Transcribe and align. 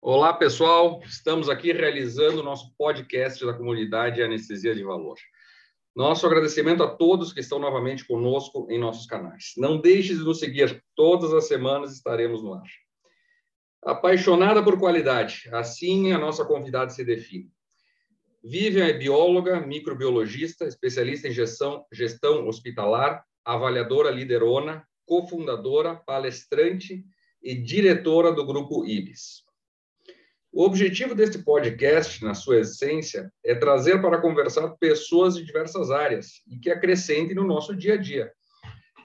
Olá, 0.00 0.32
pessoal. 0.32 1.02
Estamos 1.04 1.50
aqui 1.50 1.72
realizando 1.72 2.40
o 2.40 2.42
nosso 2.42 2.74
podcast 2.78 3.44
da 3.44 3.52
comunidade 3.52 4.22
Anestesia 4.22 4.74
de 4.74 4.82
Valor. 4.82 5.18
Nosso 5.94 6.26
agradecimento 6.26 6.82
a 6.82 6.88
todos 6.88 7.34
que 7.34 7.40
estão 7.40 7.58
novamente 7.58 8.06
conosco 8.06 8.66
em 8.70 8.78
nossos 8.78 9.04
canais. 9.04 9.52
Não 9.58 9.78
deixe 9.78 10.14
de 10.14 10.24
nos 10.24 10.38
seguir, 10.38 10.82
todas 10.96 11.34
as 11.34 11.48
semanas 11.48 11.92
estaremos 11.92 12.42
no 12.42 12.54
ar. 12.54 12.62
Apaixonada 13.84 14.64
por 14.64 14.78
qualidade, 14.78 15.50
assim 15.52 16.12
a 16.12 16.18
nossa 16.18 16.46
convidada 16.46 16.88
se 16.88 17.04
define. 17.04 17.52
Vivian 18.44 18.86
é 18.86 18.92
bióloga, 18.92 19.60
microbiologista, 19.60 20.66
especialista 20.66 21.28
em 21.28 21.32
gestão, 21.32 21.86
gestão 21.92 22.48
hospitalar, 22.48 23.24
avaliadora 23.44 24.10
liderona, 24.10 24.84
cofundadora, 25.06 25.94
palestrante 25.94 27.04
e 27.40 27.54
diretora 27.54 28.32
do 28.32 28.44
grupo 28.44 28.84
IBIS. 28.84 29.44
O 30.50 30.64
objetivo 30.64 31.14
deste 31.14 31.38
podcast, 31.38 32.22
na 32.24 32.34
sua 32.34 32.60
essência, 32.60 33.32
é 33.44 33.54
trazer 33.54 34.02
para 34.02 34.20
conversar 34.20 34.68
pessoas 34.76 35.36
de 35.36 35.44
diversas 35.44 35.90
áreas 35.90 36.42
e 36.46 36.58
que 36.58 36.68
acrescentem 36.68 37.36
no 37.36 37.46
nosso 37.46 37.76
dia 37.76 37.94
a 37.94 37.96
dia. 37.96 38.32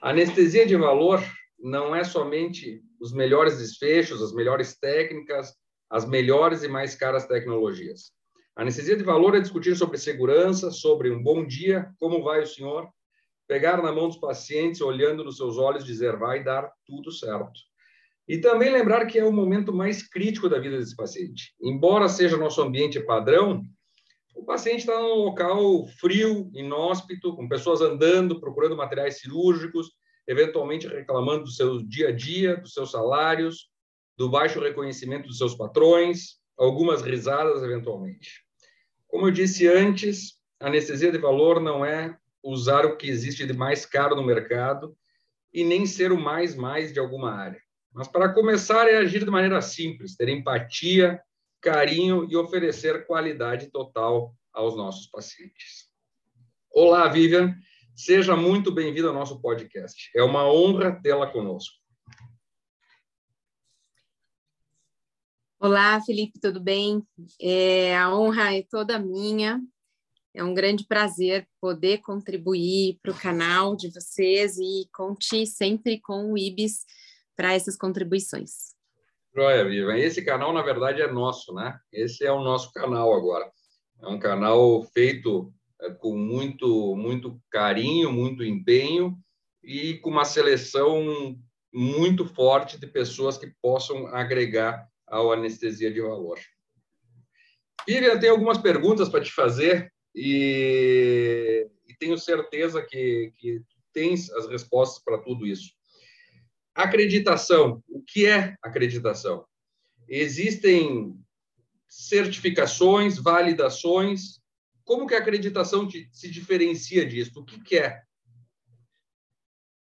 A 0.02 0.10
anestesia 0.10 0.66
de 0.66 0.76
valor 0.76 1.22
não 1.58 1.94
é 1.94 2.02
somente 2.02 2.82
os 3.00 3.12
melhores 3.12 3.58
desfechos, 3.58 4.20
as 4.20 4.32
melhores 4.34 4.76
técnicas, 4.78 5.54
as 5.88 6.06
melhores 6.06 6.64
e 6.64 6.68
mais 6.68 6.94
caras 6.94 7.26
tecnologias. 7.26 8.17
Anestesia 8.58 8.96
de 8.96 9.04
valor 9.04 9.36
é 9.36 9.40
discutir 9.40 9.76
sobre 9.76 9.98
segurança, 9.98 10.72
sobre 10.72 11.12
um 11.12 11.22
bom 11.22 11.46
dia, 11.46 11.94
como 11.96 12.24
vai 12.24 12.42
o 12.42 12.46
senhor, 12.46 12.88
pegar 13.46 13.80
na 13.80 13.92
mão 13.92 14.08
dos 14.08 14.16
pacientes, 14.16 14.80
olhando 14.80 15.22
nos 15.22 15.36
seus 15.36 15.56
olhos, 15.56 15.84
dizer 15.84 16.16
vai 16.16 16.42
dar 16.42 16.68
tudo 16.84 17.12
certo. 17.12 17.52
E 18.26 18.38
também 18.38 18.68
lembrar 18.68 19.06
que 19.06 19.16
é 19.16 19.24
o 19.24 19.32
momento 19.32 19.72
mais 19.72 20.02
crítico 20.02 20.48
da 20.48 20.58
vida 20.58 20.76
desse 20.76 20.96
paciente. 20.96 21.54
Embora 21.62 22.08
seja 22.08 22.36
nosso 22.36 22.60
ambiente 22.60 22.98
padrão, 22.98 23.62
o 24.34 24.44
paciente 24.44 24.80
está 24.80 24.98
num 24.98 25.14
local 25.14 25.86
frio, 26.00 26.50
inóspito, 26.52 27.36
com 27.36 27.48
pessoas 27.48 27.80
andando, 27.80 28.40
procurando 28.40 28.76
materiais 28.76 29.20
cirúrgicos, 29.20 29.92
eventualmente 30.26 30.88
reclamando 30.88 31.44
do 31.44 31.50
seu 31.52 31.80
dia 31.86 32.08
a 32.08 32.12
dia, 32.12 32.56
dos 32.56 32.72
seus 32.72 32.90
salários, 32.90 33.70
do 34.16 34.28
baixo 34.28 34.58
reconhecimento 34.58 35.28
dos 35.28 35.38
seus 35.38 35.54
patrões, 35.54 36.38
algumas 36.58 37.02
risadas 37.02 37.62
eventualmente. 37.62 38.47
Como 39.08 39.26
eu 39.26 39.30
disse 39.30 39.66
antes, 39.66 40.34
anestesia 40.60 41.10
de 41.10 41.18
valor 41.18 41.60
não 41.60 41.84
é 41.84 42.16
usar 42.42 42.84
o 42.84 42.96
que 42.96 43.08
existe 43.08 43.46
de 43.46 43.54
mais 43.54 43.84
caro 43.86 44.14
no 44.14 44.22
mercado 44.22 44.96
e 45.52 45.64
nem 45.64 45.86
ser 45.86 46.12
o 46.12 46.20
mais 46.20 46.54
mais 46.54 46.92
de 46.92 47.00
alguma 47.00 47.32
área. 47.32 47.60
Mas 47.92 48.06
para 48.06 48.32
começar 48.32 48.86
é 48.86 48.98
agir 48.98 49.24
de 49.24 49.30
maneira 49.30 49.62
simples, 49.62 50.14
ter 50.14 50.28
empatia, 50.28 51.20
carinho 51.60 52.28
e 52.30 52.36
oferecer 52.36 53.06
qualidade 53.06 53.70
total 53.70 54.34
aos 54.52 54.76
nossos 54.76 55.06
pacientes. 55.06 55.88
Olá, 56.70 57.08
Vivian. 57.08 57.56
Seja 57.96 58.36
muito 58.36 58.70
bem-vinda 58.70 59.08
ao 59.08 59.14
nosso 59.14 59.40
podcast. 59.40 60.10
É 60.14 60.22
uma 60.22 60.46
honra 60.46 61.00
tê-la 61.02 61.26
conosco. 61.26 61.77
Olá, 65.60 66.00
Felipe, 66.00 66.38
tudo 66.38 66.60
bem? 66.60 67.02
É, 67.42 67.96
a 67.96 68.14
honra 68.14 68.56
é 68.56 68.62
toda 68.62 68.96
minha. 68.96 69.60
É 70.32 70.44
um 70.44 70.54
grande 70.54 70.86
prazer 70.86 71.48
poder 71.60 71.98
contribuir 71.98 72.96
para 73.02 73.10
o 73.10 73.18
canal 73.18 73.74
de 73.74 73.90
vocês 73.90 74.56
e 74.56 74.88
conte 74.94 75.44
sempre 75.46 76.00
com 76.00 76.32
o 76.32 76.38
IBIS 76.38 76.84
para 77.36 77.54
essas 77.54 77.76
contribuições. 77.76 78.76
Joia, 79.34 79.68
Viva. 79.68 79.98
Esse 79.98 80.24
canal, 80.24 80.52
na 80.52 80.62
verdade, 80.62 81.02
é 81.02 81.10
nosso, 81.10 81.52
né? 81.52 81.76
Esse 81.92 82.24
é 82.24 82.30
o 82.30 82.44
nosso 82.44 82.72
canal 82.72 83.12
agora. 83.12 83.50
É 84.00 84.06
um 84.06 84.20
canal 84.20 84.84
feito 84.94 85.52
é, 85.80 85.90
com 85.90 86.16
muito, 86.16 86.94
muito 86.94 87.36
carinho, 87.50 88.12
muito 88.12 88.44
empenho 88.44 89.18
e 89.64 89.94
com 89.94 90.10
uma 90.10 90.24
seleção 90.24 91.36
muito 91.74 92.24
forte 92.24 92.78
de 92.78 92.86
pessoas 92.86 93.36
que 93.36 93.52
possam 93.60 94.06
agregar 94.06 94.88
ao 95.10 95.32
anestesia 95.32 95.92
de 95.92 96.00
valor. 96.00 96.38
Vivian, 97.86 98.18
tem 98.18 98.30
algumas 98.30 98.58
perguntas 98.58 99.08
para 99.08 99.22
te 99.22 99.32
fazer 99.32 99.92
e, 100.14 101.66
e 101.88 101.94
tenho 101.94 102.18
certeza 102.18 102.82
que, 102.82 103.32
que 103.38 103.62
tens 103.92 104.30
as 104.30 104.46
respostas 104.48 105.02
para 105.02 105.18
tudo 105.18 105.46
isso. 105.46 105.72
Acreditação. 106.74 107.82
O 107.88 108.02
que 108.02 108.26
é 108.26 108.54
acreditação? 108.62 109.46
Existem 110.06 111.18
certificações, 111.88 113.18
validações. 113.18 114.40
Como 114.84 115.06
que 115.06 115.14
a 115.14 115.18
acreditação 115.18 115.88
se 115.90 116.30
diferencia 116.30 117.04
disso? 117.06 117.40
O 117.40 117.44
que, 117.44 117.60
que 117.60 117.78
é? 117.78 118.02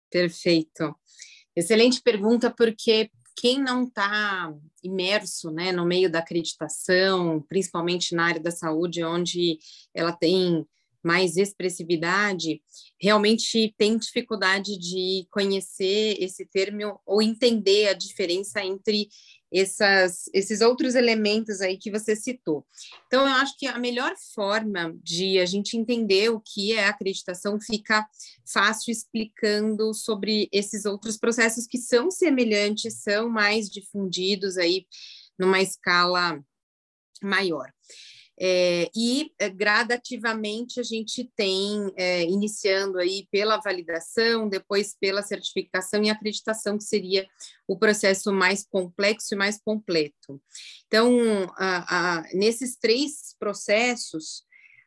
Perfeito. 0.09 0.95
Excelente 1.55 2.01
pergunta, 2.01 2.49
porque 2.49 3.11
quem 3.39 3.63
não 3.63 3.85
está 3.85 4.53
imerso 4.83 5.49
né, 5.49 5.71
no 5.71 5.85
meio 5.85 6.11
da 6.11 6.19
acreditação, 6.19 7.41
principalmente 7.47 8.13
na 8.13 8.25
área 8.25 8.41
da 8.41 8.51
saúde, 8.51 9.01
onde 9.01 9.57
ela 9.93 10.11
tem 10.11 10.67
mais 11.01 11.37
expressividade, 11.37 12.61
realmente 13.01 13.73
tem 13.77 13.97
dificuldade 13.97 14.77
de 14.77 15.25
conhecer 15.31 16.21
esse 16.21 16.45
termo 16.45 16.99
ou 17.05 17.21
entender 17.21 17.87
a 17.87 17.93
diferença 17.93 18.61
entre 18.61 19.07
essas, 19.51 20.29
esses 20.33 20.61
outros 20.61 20.95
elementos 20.95 21.61
aí 21.61 21.77
que 21.77 21.91
você 21.91 22.15
citou. 22.15 22.65
Então, 23.07 23.21
eu 23.27 23.33
acho 23.33 23.57
que 23.57 23.65
a 23.65 23.79
melhor 23.79 24.13
forma 24.33 24.95
de 25.03 25.39
a 25.39 25.45
gente 25.45 25.75
entender 25.75 26.29
o 26.29 26.39
que 26.39 26.73
é 26.73 26.87
acreditação 26.87 27.59
fica 27.59 28.07
fácil 28.51 28.91
explicando 28.91 29.93
sobre 29.93 30.47
esses 30.51 30.85
outros 30.85 31.17
processos 31.17 31.65
que 31.65 31.77
são 31.77 32.11
semelhantes, 32.11 33.01
são 33.01 33.29
mais 33.29 33.69
difundidos 33.69 34.57
aí 34.57 34.85
numa 35.37 35.61
escala 35.61 36.43
maior. 37.21 37.71
É, 38.41 38.89
e 38.95 39.31
é, 39.37 39.49
gradativamente 39.49 40.79
a 40.79 40.83
gente 40.83 41.29
tem, 41.35 41.91
é, 41.97 42.23
iniciando 42.23 42.97
aí 42.97 43.27
pela 43.29 43.57
validação, 43.57 44.47
depois 44.47 44.95
pela 44.97 45.21
certificação 45.21 46.01
e 46.03 46.09
acreditação, 46.09 46.77
que 46.77 46.85
seria 46.85 47.27
o 47.67 47.77
processo 47.77 48.31
mais 48.31 48.65
complexo 48.65 49.33
e 49.33 49.37
mais 49.37 49.59
completo. 49.61 50.41
Então, 50.87 51.11
a, 51.57 52.19
a, 52.19 52.23
nesses 52.33 52.77
três 52.77 53.35
processos, 53.37 54.43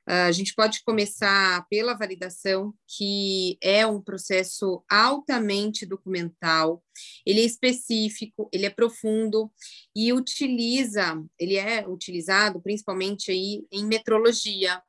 a 0.06 0.32
gente 0.32 0.54
pode 0.54 0.82
começar 0.82 1.64
pela 1.68 1.96
validação, 1.96 2.74
que 2.88 3.56
é 3.62 3.86
um 3.86 4.00
processo 4.00 4.84
altamente 4.90 5.86
documental, 5.86 6.82
ele 7.24 7.40
é 7.40 7.44
específico, 7.44 8.48
ele 8.52 8.66
é 8.66 8.70
profundo 8.70 9.50
e 9.94 10.12
utiliza, 10.12 11.22
ele 11.38 11.56
é 11.56 11.86
utilizado 11.86 12.60
principalmente 12.60 13.30
aí 13.30 13.64
em 13.70 13.84
metrologia 13.86 14.82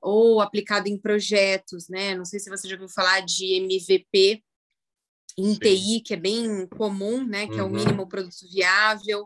ou 0.00 0.40
aplicado 0.40 0.88
em 0.88 0.98
projetos, 0.98 1.88
né? 1.88 2.14
Não 2.14 2.24
sei 2.24 2.38
se 2.38 2.50
você 2.50 2.68
já 2.68 2.74
ouviu 2.74 2.88
falar 2.88 3.20
de 3.20 3.54
MVP 3.54 4.42
em. 5.38 5.54
TI, 5.54 6.00
que 6.00 6.14
é 6.14 6.16
bem 6.16 6.66
comum, 6.68 7.24
né? 7.24 7.46
Que 7.46 7.54
uhum. 7.54 7.58
é 7.58 7.62
o 7.62 7.66
uhum. 7.66 7.72
mínimo 7.72 8.08
produto 8.08 8.48
viável. 8.50 9.24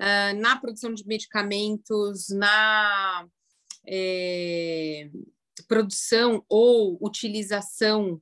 Uh, 0.00 0.40
na 0.40 0.58
produção 0.58 0.94
de 0.94 1.06
medicamentos, 1.06 2.28
na 2.30 3.28
é, 3.86 5.10
produção 5.68 6.44
ou 6.48 6.98
utilização 7.00 8.20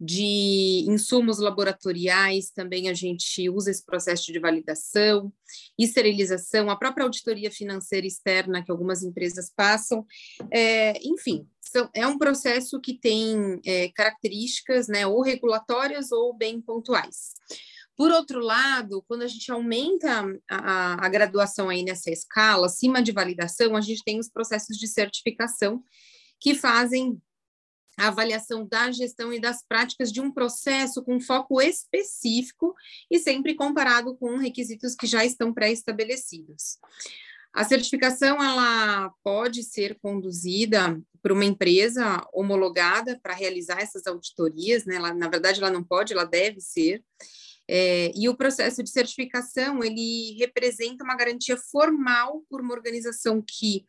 de 0.00 0.86
insumos 0.88 1.38
laboratoriais, 1.38 2.50
também 2.50 2.88
a 2.88 2.94
gente 2.94 3.50
usa 3.50 3.70
esse 3.70 3.84
processo 3.84 4.32
de 4.32 4.38
validação, 4.38 5.30
esterilização, 5.78 6.70
a 6.70 6.76
própria 6.76 7.04
auditoria 7.04 7.50
financeira 7.50 8.06
externa 8.06 8.64
que 8.64 8.70
algumas 8.70 9.02
empresas 9.02 9.52
passam, 9.54 10.06
é, 10.50 10.98
enfim, 11.06 11.46
são, 11.60 11.90
é 11.94 12.06
um 12.06 12.16
processo 12.16 12.80
que 12.80 12.98
tem 12.98 13.60
é, 13.66 13.90
características, 13.90 14.88
né, 14.88 15.06
ou 15.06 15.20
regulatórias 15.20 16.10
ou 16.10 16.34
bem 16.34 16.62
pontuais. 16.62 17.34
Por 18.00 18.10
outro 18.12 18.40
lado, 18.40 19.04
quando 19.06 19.20
a 19.20 19.26
gente 19.26 19.52
aumenta 19.52 20.24
a, 20.48 21.04
a, 21.04 21.08
graduação 21.10 21.68
aí 21.68 21.82
nessa 21.82 22.10
escala, 22.10 22.64
acima 22.64 23.02
de 23.02 23.12
validação, 23.12 23.76
a 23.76 23.80
gente 23.82 24.02
tem 24.02 24.18
os 24.18 24.26
processos 24.26 24.78
de 24.78 24.88
certificação 24.88 25.84
que 26.40 26.54
fazem 26.54 27.20
a 27.98 28.08
avaliação 28.08 28.66
da 28.66 28.90
gestão 28.90 29.34
e 29.34 29.38
das 29.38 29.62
práticas 29.62 30.10
de 30.10 30.18
um 30.18 30.32
processo 30.32 31.04
com 31.04 31.20
foco 31.20 31.60
específico 31.60 32.74
e 33.10 33.18
sempre 33.18 33.54
comparado 33.54 34.16
com 34.16 34.38
requisitos 34.38 34.94
que 34.94 35.06
já 35.06 35.22
estão 35.22 35.52
pré-estabelecidos. 35.52 36.78
A 37.52 37.64
certificação 37.64 38.42
ela 38.42 39.12
pode 39.22 39.62
ser 39.62 39.98
conduzida 40.00 40.98
por 41.22 41.32
uma 41.32 41.44
empresa 41.44 42.26
homologada 42.32 43.20
para 43.22 43.34
realizar 43.34 43.82
essas 43.82 44.06
auditorias, 44.06 44.86
né? 44.86 44.94
Ela, 44.94 45.12
na 45.12 45.28
verdade, 45.28 45.60
ela 45.60 45.70
não 45.70 45.84
pode, 45.84 46.14
ela 46.14 46.24
deve 46.24 46.62
ser. 46.62 47.04
É, 47.72 48.10
e 48.16 48.28
o 48.28 48.34
processo 48.34 48.82
de 48.82 48.90
certificação 48.90 49.84
ele 49.84 50.36
representa 50.36 51.04
uma 51.04 51.16
garantia 51.16 51.56
formal 51.56 52.44
por 52.50 52.60
uma 52.60 52.74
organização 52.74 53.40
que 53.40 53.86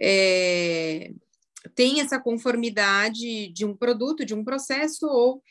é, 0.00 1.12
tem 1.74 2.00
essa 2.00 2.20
conformidade 2.20 3.48
de 3.48 3.64
um 3.64 3.76
produto, 3.76 4.24
de 4.24 4.32
um 4.32 4.44
processo 4.44 5.08
ou 5.08 5.42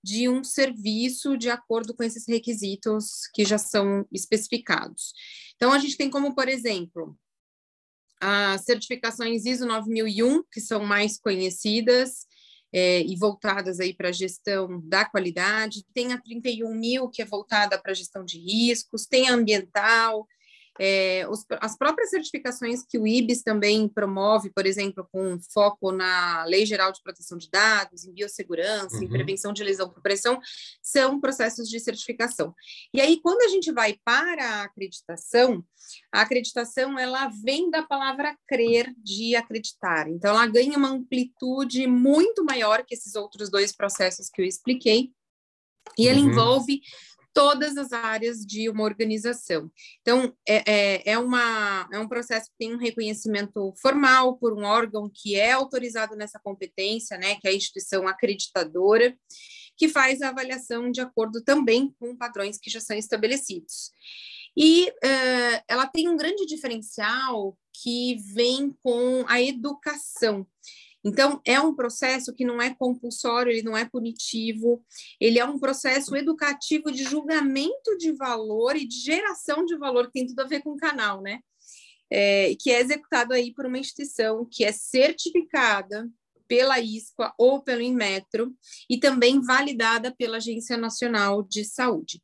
de 0.00 0.28
um 0.28 0.44
serviço 0.44 1.36
de 1.36 1.50
acordo 1.50 1.92
com 1.92 2.04
esses 2.04 2.24
requisitos 2.28 3.26
que 3.34 3.44
já 3.44 3.58
são 3.58 4.06
especificados. 4.12 5.12
Então, 5.56 5.72
a 5.72 5.78
gente 5.80 5.96
tem 5.96 6.08
como, 6.08 6.36
por 6.36 6.48
exemplo, 6.48 7.18
as 8.20 8.64
certificações 8.64 9.44
ISO 9.44 9.66
9001, 9.66 10.44
que 10.52 10.60
são 10.60 10.84
mais 10.84 11.18
conhecidas 11.18 12.28
é, 12.76 13.02
e 13.02 13.14
voltadas 13.14 13.78
aí 13.78 13.94
para 13.94 14.08
a 14.08 14.12
gestão 14.12 14.80
da 14.80 15.04
qualidade, 15.04 15.86
tem 15.94 16.12
a 16.12 16.20
31 16.20 16.74
mil, 16.74 17.08
que 17.08 17.22
é 17.22 17.24
voltada 17.24 17.78
para 17.78 17.92
a 17.92 17.94
gestão 17.94 18.24
de 18.24 18.36
riscos, 18.36 19.06
tem 19.06 19.28
a 19.28 19.32
ambiental, 19.32 20.26
é, 20.78 21.26
os, 21.28 21.44
as 21.60 21.76
próprias 21.76 22.10
certificações 22.10 22.84
que 22.84 22.98
o 22.98 23.06
IBS 23.06 23.42
também 23.42 23.88
promove, 23.88 24.50
por 24.50 24.66
exemplo, 24.66 25.06
com 25.12 25.38
foco 25.52 25.92
na 25.92 26.44
Lei 26.44 26.66
Geral 26.66 26.90
de 26.90 27.02
Proteção 27.02 27.38
de 27.38 27.48
Dados, 27.48 28.04
em 28.04 28.12
biossegurança, 28.12 28.96
uhum. 28.96 29.04
em 29.04 29.08
prevenção 29.08 29.52
de 29.52 29.62
lesão 29.62 29.88
por 29.88 30.02
pressão, 30.02 30.40
são 30.82 31.20
processos 31.20 31.68
de 31.68 31.78
certificação. 31.78 32.54
E 32.92 33.00
aí, 33.00 33.20
quando 33.20 33.42
a 33.42 33.48
gente 33.48 33.70
vai 33.70 33.96
para 34.04 34.44
a 34.44 34.62
acreditação, 34.64 35.64
a 36.12 36.22
acreditação 36.22 36.98
ela 36.98 37.28
vem 37.28 37.70
da 37.70 37.82
palavra 37.82 38.36
crer, 38.48 38.92
de 38.98 39.36
acreditar. 39.36 40.08
Então, 40.08 40.30
ela 40.30 40.46
ganha 40.46 40.76
uma 40.76 40.88
amplitude 40.88 41.86
muito 41.86 42.44
maior 42.44 42.84
que 42.84 42.94
esses 42.94 43.14
outros 43.14 43.48
dois 43.48 43.74
processos 43.74 44.28
que 44.28 44.42
eu 44.42 44.46
expliquei. 44.46 45.12
E 45.98 46.08
ela 46.08 46.18
uhum. 46.18 46.30
envolve 46.30 46.80
todas 47.34 47.76
as 47.76 47.92
áreas 47.92 48.38
de 48.38 48.70
uma 48.70 48.84
organização. 48.84 49.70
Então, 50.00 50.32
é, 50.48 50.62
é, 50.72 51.12
é, 51.12 51.18
uma, 51.18 51.88
é 51.92 51.98
um 51.98 52.08
processo 52.08 52.46
que 52.46 52.56
tem 52.58 52.74
um 52.74 52.78
reconhecimento 52.78 53.74
formal 53.82 54.38
por 54.38 54.56
um 54.56 54.64
órgão 54.64 55.10
que 55.12 55.34
é 55.34 55.52
autorizado 55.52 56.16
nessa 56.16 56.38
competência, 56.38 57.18
né, 57.18 57.34
que 57.34 57.48
é 57.48 57.50
a 57.50 57.54
instituição 57.54 58.06
acreditadora, 58.06 59.14
que 59.76 59.88
faz 59.88 60.22
a 60.22 60.28
avaliação 60.28 60.90
de 60.90 61.00
acordo 61.00 61.42
também 61.42 61.92
com 61.98 62.16
padrões 62.16 62.56
que 62.56 62.70
já 62.70 62.80
são 62.80 62.96
estabelecidos. 62.96 63.90
E 64.56 64.88
uh, 64.88 65.64
ela 65.68 65.86
tem 65.86 66.08
um 66.08 66.16
grande 66.16 66.46
diferencial 66.46 67.58
que 67.82 68.16
vem 68.32 68.72
com 68.82 69.24
a 69.26 69.42
educação. 69.42 70.46
Então, 71.04 71.40
é 71.44 71.60
um 71.60 71.74
processo 71.74 72.32
que 72.32 72.44
não 72.44 72.62
é 72.62 72.74
compulsório, 72.74 73.52
ele 73.52 73.62
não 73.62 73.76
é 73.76 73.84
punitivo, 73.84 74.82
ele 75.20 75.38
é 75.38 75.44
um 75.44 75.58
processo 75.58 76.16
educativo 76.16 76.90
de 76.90 77.04
julgamento 77.04 77.96
de 77.98 78.12
valor 78.12 78.74
e 78.74 78.86
de 78.86 78.96
geração 78.96 79.64
de 79.64 79.76
valor, 79.76 80.06
que 80.06 80.12
tem 80.12 80.26
tudo 80.26 80.40
a 80.40 80.46
ver 80.46 80.62
com 80.62 80.70
o 80.70 80.76
canal, 80.76 81.20
né? 81.20 81.40
É, 82.10 82.54
que 82.60 82.70
é 82.70 82.80
executado 82.80 83.34
aí 83.34 83.52
por 83.52 83.66
uma 83.66 83.78
instituição 83.78 84.46
que 84.50 84.64
é 84.64 84.72
certificada 84.72 86.08
pela 86.46 86.78
ISQA 86.78 87.32
ou 87.38 87.62
pelo 87.62 87.82
Inmetro 87.82 88.54
e 88.88 88.98
também 88.98 89.40
validada 89.40 90.14
pela 90.14 90.36
Agência 90.36 90.76
Nacional 90.76 91.42
de 91.42 91.64
Saúde. 91.64 92.22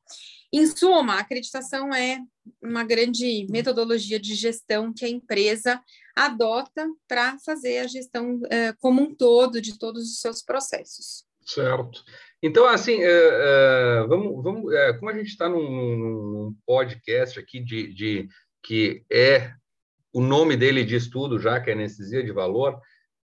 Em 0.53 0.67
suma, 0.67 1.15
a 1.15 1.21
acreditação 1.21 1.95
é 1.95 2.19
uma 2.61 2.83
grande 2.83 3.47
metodologia 3.51 4.19
de 4.19 4.35
gestão 4.35 4.93
que 4.93 5.05
a 5.05 5.09
empresa 5.09 5.81
adota 6.15 6.89
para 7.07 7.39
fazer 7.39 7.79
a 7.79 7.87
gestão 7.87 8.41
é, 8.51 8.73
como 8.81 9.01
um 9.01 9.15
todo 9.15 9.61
de 9.61 9.79
todos 9.79 10.03
os 10.03 10.21
seus 10.21 10.43
processos. 10.43 11.25
Certo. 11.47 12.03
Então, 12.43 12.67
assim, 12.67 13.01
é, 13.01 13.09
é, 13.09 14.07
vamos, 14.09 14.43
vamos 14.43 14.73
como 14.99 15.11
a 15.11 15.15
gente 15.15 15.29
está 15.29 15.49
num, 15.49 15.97
num, 15.97 16.57
podcast 16.67 17.39
aqui 17.39 17.61
de, 17.61 17.93
de, 17.93 18.29
que 18.63 19.05
é 19.11 19.53
o 20.13 20.21
nome 20.21 20.57
dele 20.57 20.85
diz 20.85 21.09
tudo 21.09 21.39
já, 21.39 21.61
que 21.61 21.71
é 21.71 21.73
anestesia 21.73 22.23
de 22.23 22.33
valor, 22.33 22.81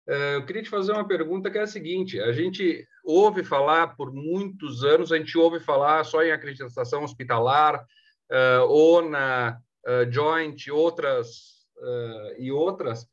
eu 0.07 0.47
queria 0.47 0.63
te 0.63 0.69
fazer 0.69 0.93
uma 0.93 1.07
pergunta 1.07 1.51
que 1.51 1.59
é 1.59 1.63
a 1.63 1.67
seguinte: 1.67 2.21
a 2.21 2.33
gente 2.33 2.87
ouve 3.05 3.43
falar 3.43 3.97
por 3.97 4.13
muitos 4.13 4.85
anos, 4.85 5.11
a 5.11 5.19
gente 5.19 5.37
ouve 5.37 5.59
falar 5.61 6.05
só 6.05 6.23
em 6.23 6.31
acreditação 6.31 7.03
hospitalar 7.03 7.85
é, 8.31 8.59
ou 8.61 9.09
na 9.09 9.59
Joint, 10.11 10.71
outras 10.71 11.57
uh, 11.79 12.35
e 12.41 12.51
outras. 12.51 13.07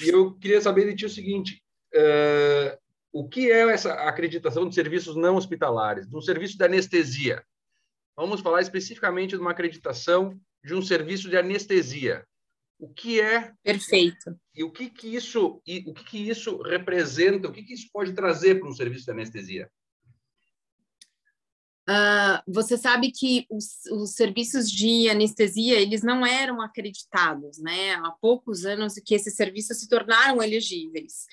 E 0.00 0.08
eu 0.08 0.34
queria 0.34 0.60
saber 0.60 0.86
de 0.86 0.96
ti 0.96 1.06
o 1.06 1.10
seguinte: 1.10 1.62
uh, 1.94 2.78
o 3.12 3.28
que 3.28 3.50
é 3.50 3.60
essa 3.70 3.94
acreditação 3.94 4.68
de 4.68 4.74
serviços 4.74 5.16
não 5.16 5.36
hospitalares, 5.36 6.06
de 6.06 6.16
um 6.16 6.20
serviço 6.20 6.56
de 6.56 6.64
anestesia? 6.64 7.42
Vamos 8.16 8.40
falar 8.40 8.60
especificamente 8.60 9.30
de 9.30 9.40
uma 9.40 9.52
acreditação 9.52 10.38
de 10.62 10.74
um 10.74 10.82
serviço 10.82 11.28
de 11.28 11.36
anestesia. 11.36 12.26
O 12.78 12.88
que 12.88 13.20
é? 13.20 13.52
Perfeito. 13.62 14.38
E 14.54 14.62
o 14.62 14.70
que 14.70 14.88
que 14.88 15.08
isso 15.14 15.60
e 15.66 15.84
o 15.86 15.92
que 15.92 16.04
que 16.04 16.18
isso 16.30 16.62
representa? 16.62 17.48
O 17.48 17.52
que 17.52 17.62
que 17.62 17.74
isso 17.74 17.88
pode 17.92 18.12
trazer 18.12 18.60
para 18.60 18.68
um 18.68 18.74
serviço 18.74 19.06
de 19.06 19.10
anestesia? 19.10 19.70
Uh, 21.88 22.38
você 22.46 22.76
sabe 22.76 23.10
que 23.10 23.46
os, 23.50 23.86
os, 23.90 24.14
serviços 24.14 24.70
de 24.70 25.08
anestesia 25.08 25.80
eles 25.80 26.02
não 26.02 26.24
eram 26.24 26.60
acreditados, 26.60 27.58
né? 27.58 27.94
Há 27.94 28.12
poucos 28.20 28.66
anos 28.66 28.94
que 29.04 29.14
esses 29.14 29.34
serviços 29.34 29.80
se 29.80 29.88
tornaram 29.88 30.42
elegíveis. 30.42 31.24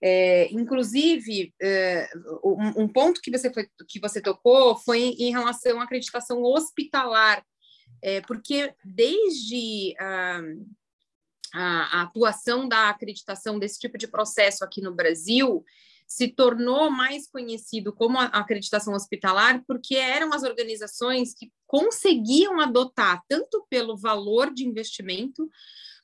É, 0.00 0.52
inclusive, 0.52 1.52
é, 1.60 2.08
um, 2.44 2.84
um, 2.84 2.88
ponto 2.88 3.20
que 3.20 3.30
você, 3.30 3.52
foi, 3.52 3.66
que 3.88 3.98
você 3.98 4.20
tocou 4.20 4.76
foi 4.76 5.00
em 5.00 5.32
relação 5.32 5.80
à 5.80 5.84
acreditação 5.84 6.42
hospitalar, 6.42 7.44
é, 8.00 8.20
porque 8.20 8.72
desde 8.84 9.96
a, 9.98 10.40
a, 11.54 12.02
atuação 12.02 12.68
da 12.68 12.88
acreditação 12.88 13.58
desse 13.58 13.78
tipo 13.78 13.96
de 13.96 14.08
processo 14.08 14.64
aqui 14.64 14.80
no 14.80 14.94
Brasil, 14.94 15.64
se 16.06 16.28
tornou 16.28 16.90
mais 16.90 17.26
conhecido 17.28 17.92
como 17.92 18.18
a 18.18 18.24
acreditação 18.26 18.94
hospitalar 18.94 19.62
porque 19.66 19.96
eram 19.96 20.32
as 20.32 20.42
organizações 20.42 21.32
que 21.32 21.50
conseguiam 21.66 22.60
adotar 22.60 23.22
tanto 23.28 23.64
pelo 23.70 23.96
valor 23.96 24.52
de 24.52 24.66
investimento 24.66 25.48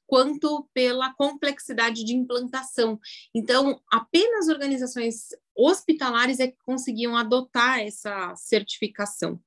quanto 0.07 0.69
pela 0.75 1.15
complexidade 1.15 2.03
de 2.03 2.15
implantação. 2.15 2.99
Então, 3.33 3.81
apenas 3.93 4.49
organizações 4.49 5.29
hospitalares 5.55 6.41
é 6.41 6.49
que 6.49 6.59
conseguiam 6.65 7.17
adotar 7.17 7.79
essa 7.79 8.35
certificação. 8.35 9.41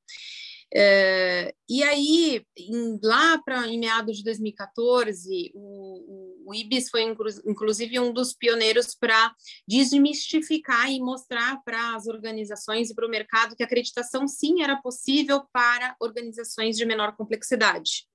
É, 0.76 1.54
e 1.70 1.84
aí, 1.84 2.44
em, 2.58 3.00
lá 3.04 3.38
para 3.44 3.68
em 3.68 3.80
meados 3.80 4.18
de 4.18 4.24
2014, 4.24 5.52
o, 5.54 5.60
o, 5.60 6.50
o 6.50 6.56
IBIS 6.56 6.90
foi 6.90 7.04
inclu, 7.04 7.28
inclusive 7.46 8.00
um 8.00 8.12
dos 8.12 8.34
pioneiros 8.34 8.96
para 8.96 9.36
desmistificar 9.68 10.92
e 10.92 11.00
mostrar 11.00 11.62
para 11.64 11.96
as 11.96 12.08
organizações 12.08 12.90
e 12.90 12.96
para 12.96 13.06
o 13.06 13.10
mercado 13.10 13.56
que 13.56 13.62
a 13.62 13.66
acreditação 13.68 14.28
sim 14.28 14.64
era 14.64 14.76
possível 14.82 15.44
para 15.54 15.96
organizações 16.00 16.76
de 16.76 16.86
menor 16.86 17.16
complexidade. 17.16 18.08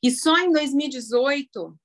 E 0.00 0.10
só 0.12 0.38
em 0.38 0.52
2018 0.52 1.76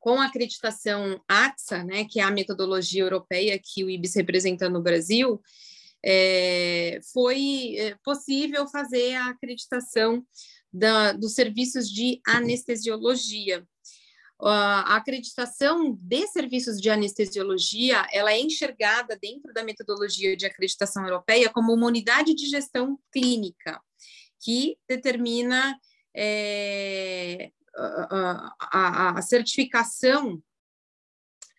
com 0.00 0.20
a 0.20 0.26
acreditação 0.26 1.20
AXA, 1.28 1.82
né, 1.82 2.04
que 2.04 2.20
é 2.20 2.22
a 2.22 2.30
metodologia 2.30 3.02
europeia 3.02 3.60
que 3.62 3.82
o 3.82 3.90
IBIS 3.90 4.14
representa 4.14 4.68
no 4.68 4.80
Brasil, 4.80 5.42
é, 6.04 7.00
foi 7.12 7.76
é, 7.76 7.96
possível 8.04 8.66
fazer 8.68 9.14
a 9.14 9.30
acreditação 9.30 10.24
da, 10.72 11.12
dos 11.12 11.34
serviços 11.34 11.88
de 11.88 12.20
anestesiologia. 12.26 13.66
A 14.38 14.96
acreditação 14.96 15.98
de 15.98 16.26
serviços 16.26 16.78
de 16.78 16.90
anestesiologia, 16.90 18.06
ela 18.12 18.32
é 18.32 18.38
enxergada 18.38 19.18
dentro 19.20 19.52
da 19.54 19.64
metodologia 19.64 20.36
de 20.36 20.44
acreditação 20.44 21.04
europeia 21.04 21.48
como 21.48 21.72
uma 21.72 21.86
unidade 21.86 22.34
de 22.34 22.46
gestão 22.46 22.98
clínica, 23.10 23.80
que 24.42 24.76
determina 24.86 25.78
é, 26.14 27.50
a, 27.74 28.54
a, 28.60 29.18
a 29.18 29.22
certificação 29.22 30.42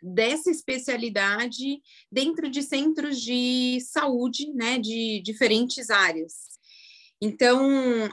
dessa 0.02 0.50
especialidade 0.50 1.82
dentro 2.12 2.50
de 2.50 2.62
centros 2.62 3.20
de 3.22 3.80
saúde, 3.82 4.52
né, 4.54 4.78
de 4.78 5.22
diferentes 5.24 5.90
áreas. 5.90 6.58
Então, 7.22 7.60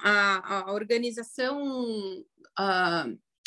a, 0.02 0.68
a 0.68 0.72
organização 0.72 2.24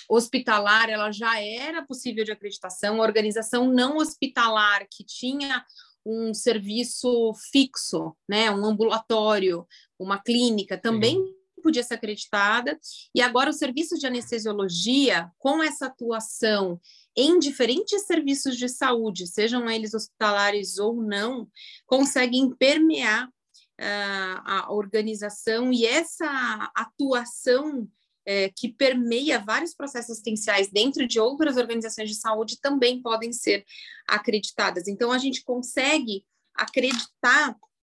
hospitalar, 0.10 0.90
ela 0.90 1.12
já 1.12 1.42
era 1.42 1.86
possível 1.86 2.24
de 2.24 2.32
acreditação, 2.32 3.02
a 3.02 3.06
organização 3.06 3.68
não 3.72 3.98
hospitalar, 3.98 4.88
que 4.90 5.04
tinha 5.04 5.66
um 6.06 6.34
serviço 6.34 7.34
fixo, 7.52 8.16
né, 8.30 8.50
um 8.50 8.66
ambulatório, 8.66 9.68
uma 10.00 10.18
clínica, 10.18 10.78
também 10.78 11.16
Sim. 11.18 11.34
podia 11.62 11.84
ser 11.84 11.96
acreditada, 11.96 12.80
e 13.14 13.22
agora 13.22 13.50
os 13.50 13.58
serviços 13.58 14.00
de 14.00 14.08
anestesiologia, 14.08 15.30
com 15.38 15.62
essa 15.62 15.88
atuação 15.88 16.80
em 17.18 17.40
diferentes 17.40 18.04
serviços 18.04 18.56
de 18.56 18.70
saúde, 18.70 19.26
sejam 19.26 19.68
eles 19.68 19.96
hospitalares 19.96 20.78
ou 20.78 21.02
não, 21.02 21.50
conseguem 21.88 22.56
permear 22.56 23.28
uh, 23.28 24.42
a 24.46 24.72
organização 24.72 25.74
e 25.74 25.84
essa 25.84 26.72
atuação 26.76 27.90
é, 28.24 28.50
que 28.50 28.68
permeia 28.68 29.40
vários 29.40 29.74
processos 29.74 30.12
assistenciais 30.12 30.68
dentro 30.68 31.08
de 31.08 31.18
outras 31.18 31.56
organizações 31.56 32.10
de 32.10 32.16
saúde 32.16 32.60
também 32.60 33.02
podem 33.02 33.32
ser 33.32 33.66
acreditadas. 34.06 34.88
Então, 34.88 35.14
a 35.14 35.18
gente 35.18 35.44
consegue 35.44 36.26
acreditar 36.54 37.56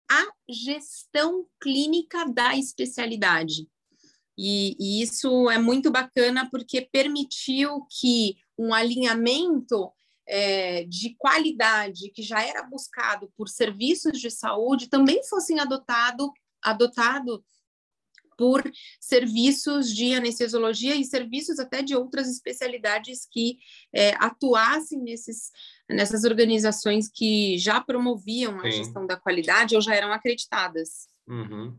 a 0.09 0.27
gestão 0.49 1.45
clínica 1.61 2.25
da 2.25 2.55
especialidade. 2.55 3.67
E, 4.37 4.75
e, 4.79 5.01
isso 5.01 5.49
é 5.49 5.57
muito 5.57 5.91
bacana 5.91 6.49
porque 6.49 6.81
permitiu 6.81 7.85
que 7.89 8.37
um 8.61 8.73
alinhamento 8.73 9.91
é, 10.27 10.83
de 10.85 11.15
qualidade 11.17 12.11
que 12.11 12.21
já 12.21 12.45
era 12.45 12.61
buscado 12.63 13.31
por 13.35 13.49
serviços 13.49 14.19
de 14.19 14.29
saúde 14.29 14.87
também 14.87 15.23
fossem 15.27 15.59
adotado, 15.59 16.31
adotado 16.61 17.43
por 18.37 18.63
serviços 18.99 19.93
de 19.93 20.13
anestesiologia 20.13 20.95
e 20.95 21.03
serviços 21.03 21.59
até 21.59 21.81
de 21.81 21.95
outras 21.95 22.29
especialidades 22.29 23.27
que 23.29 23.57
é, 23.93 24.13
atuassem 24.15 24.99
nesses, 24.99 25.51
nessas 25.89 26.23
organizações 26.23 27.09
que 27.09 27.57
já 27.57 27.81
promoviam 27.81 28.59
a 28.59 28.63
Sim. 28.63 28.77
gestão 28.77 29.05
da 29.05 29.17
qualidade 29.17 29.75
ou 29.75 29.81
já 29.81 29.95
eram 29.95 30.11
acreditadas. 30.11 31.07
Uhum. 31.27 31.77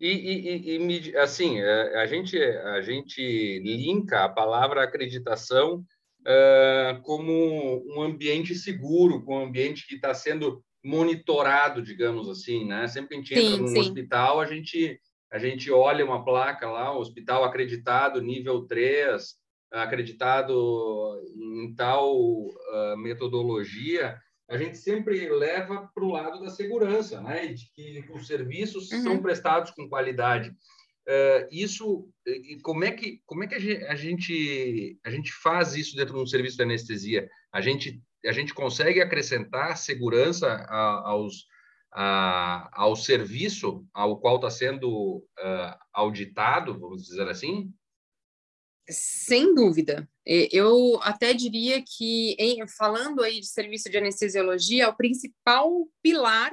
E, 0.00 0.08
e, 0.08 1.10
e, 1.10 1.16
assim, 1.18 1.60
é, 1.60 2.00
a 2.00 2.06
gente, 2.06 2.40
a 2.42 2.80
gente 2.80 3.20
linka 3.60 4.24
a 4.24 4.28
palavra 4.28 4.82
acreditação 4.82 5.84
uh, 6.20 7.00
como 7.02 7.84
um 7.94 8.02
ambiente 8.02 8.54
seguro, 8.54 9.22
com 9.24 9.36
um 9.36 9.44
ambiente 9.44 9.86
que 9.86 9.94
está 9.94 10.14
sendo 10.14 10.62
monitorado, 10.84 11.82
digamos 11.82 12.28
assim, 12.28 12.66
né? 12.66 12.88
Sempre 12.88 13.08
que 13.08 13.14
a 13.14 13.18
gente 13.18 13.34
entra 13.34 13.56
sim, 13.56 13.62
num 13.62 13.68
sim. 13.68 13.78
hospital, 13.78 14.40
a 14.40 14.46
gente 14.46 14.98
a 15.32 15.38
gente 15.38 15.70
olha 15.70 16.04
uma 16.04 16.24
placa 16.24 16.68
lá, 16.68 16.92
hospital 16.92 17.44
acreditado, 17.44 18.20
nível 18.20 18.66
3, 18.66 19.36
acreditado 19.70 21.22
em 21.36 21.72
tal 21.76 22.16
uh, 22.16 22.96
metodologia, 22.96 24.18
a 24.48 24.58
gente 24.58 24.76
sempre 24.76 25.28
leva 25.28 25.88
para 25.94 26.04
o 26.04 26.10
lado 26.10 26.40
da 26.40 26.50
segurança, 26.50 27.20
né? 27.20 27.46
De 27.46 27.70
que 27.72 28.04
os 28.12 28.26
serviços 28.26 28.90
uhum. 28.90 29.02
são 29.02 29.22
prestados 29.22 29.70
com 29.70 29.88
qualidade. 29.88 30.52
Uh, 31.08 31.48
isso, 31.50 32.08
como 32.62 32.84
é 32.84 32.92
que 32.92 33.20
como 33.26 33.42
é 33.42 33.46
que 33.46 33.54
a 33.54 33.94
gente 33.94 34.98
a 35.04 35.10
gente 35.10 35.32
faz 35.32 35.74
isso 35.74 35.96
dentro 35.96 36.14
de 36.14 36.20
um 36.20 36.26
serviço 36.26 36.56
de 36.56 36.62
anestesia? 36.62 37.28
A 37.52 37.60
gente 37.60 38.02
a 38.24 38.32
gente 38.32 38.52
consegue 38.52 39.00
acrescentar 39.00 39.76
segurança 39.76 40.66
aos 41.04 41.46
a, 41.92 42.70
ao 42.72 42.94
serviço 42.94 43.84
ao 43.92 44.20
qual 44.20 44.36
está 44.36 44.50
sendo 44.50 45.16
uh, 45.18 45.78
auditado, 45.92 46.78
vamos 46.78 47.02
dizer 47.02 47.28
assim? 47.28 47.72
Sem 48.88 49.54
dúvida. 49.54 50.08
Eu 50.24 51.00
até 51.02 51.32
diria 51.32 51.82
que, 51.82 52.34
em, 52.38 52.66
falando 52.68 53.22
aí 53.22 53.40
de 53.40 53.46
serviço 53.46 53.88
de 53.88 53.98
anestesiologia, 53.98 54.88
o 54.88 54.96
principal 54.96 55.88
pilar, 56.02 56.52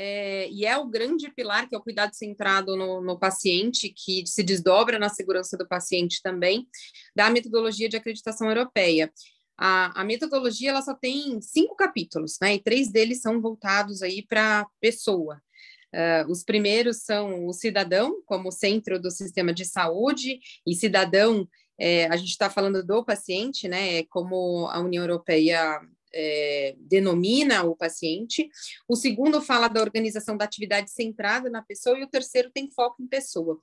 é, 0.00 0.48
e 0.50 0.64
é 0.64 0.78
o 0.78 0.86
grande 0.86 1.28
pilar, 1.34 1.68
que 1.68 1.74
é 1.74 1.78
o 1.78 1.82
cuidado 1.82 2.14
centrado 2.14 2.76
no, 2.76 3.00
no 3.00 3.18
paciente, 3.18 3.92
que 3.92 4.24
se 4.24 4.44
desdobra 4.44 4.96
na 4.96 5.08
segurança 5.08 5.56
do 5.56 5.66
paciente 5.66 6.22
também, 6.22 6.68
da 7.16 7.28
metodologia 7.28 7.88
de 7.88 7.96
acreditação 7.96 8.48
europeia. 8.48 9.12
A, 9.58 10.00
a, 10.00 10.04
metodologia 10.04 10.70
ela 10.70 10.82
só 10.82 10.94
tem 10.94 11.40
cinco 11.42 11.74
capítulos, 11.74 12.38
né? 12.40 12.54
E 12.54 12.62
três 12.62 12.92
deles 12.92 13.20
são 13.20 13.40
voltados 13.40 14.00
aí 14.00 14.24
para 14.24 14.64
pessoa. 14.80 15.42
Uh, 15.92 16.30
os 16.30 16.44
primeiros 16.44 16.98
são 16.98 17.48
o 17.48 17.52
cidadão 17.52 18.22
como 18.24 18.52
centro 18.52 19.00
do 19.00 19.10
sistema 19.10 19.52
de 19.52 19.64
saúde 19.64 20.38
e 20.64 20.76
cidadão 20.76 21.48
é, 21.80 22.06
a 22.06 22.16
gente 22.16 22.30
está 22.30 22.50
falando 22.50 22.84
do 22.84 23.04
paciente, 23.04 23.66
né? 23.66 24.04
Como 24.04 24.66
a 24.66 24.78
União 24.80 25.02
Europeia 25.02 25.80
é, 26.14 26.74
denomina 26.78 27.64
o 27.64 27.76
paciente. 27.76 28.48
O 28.88 28.96
segundo 28.96 29.40
fala 29.40 29.68
da 29.68 29.80
organização 29.80 30.36
da 30.36 30.44
atividade 30.44 30.90
centrada 30.90 31.50
na 31.50 31.62
pessoa 31.62 31.98
e 31.98 32.04
o 32.04 32.08
terceiro 32.08 32.50
tem 32.52 32.70
foco 32.70 33.02
em 33.02 33.06
pessoa. 33.06 33.60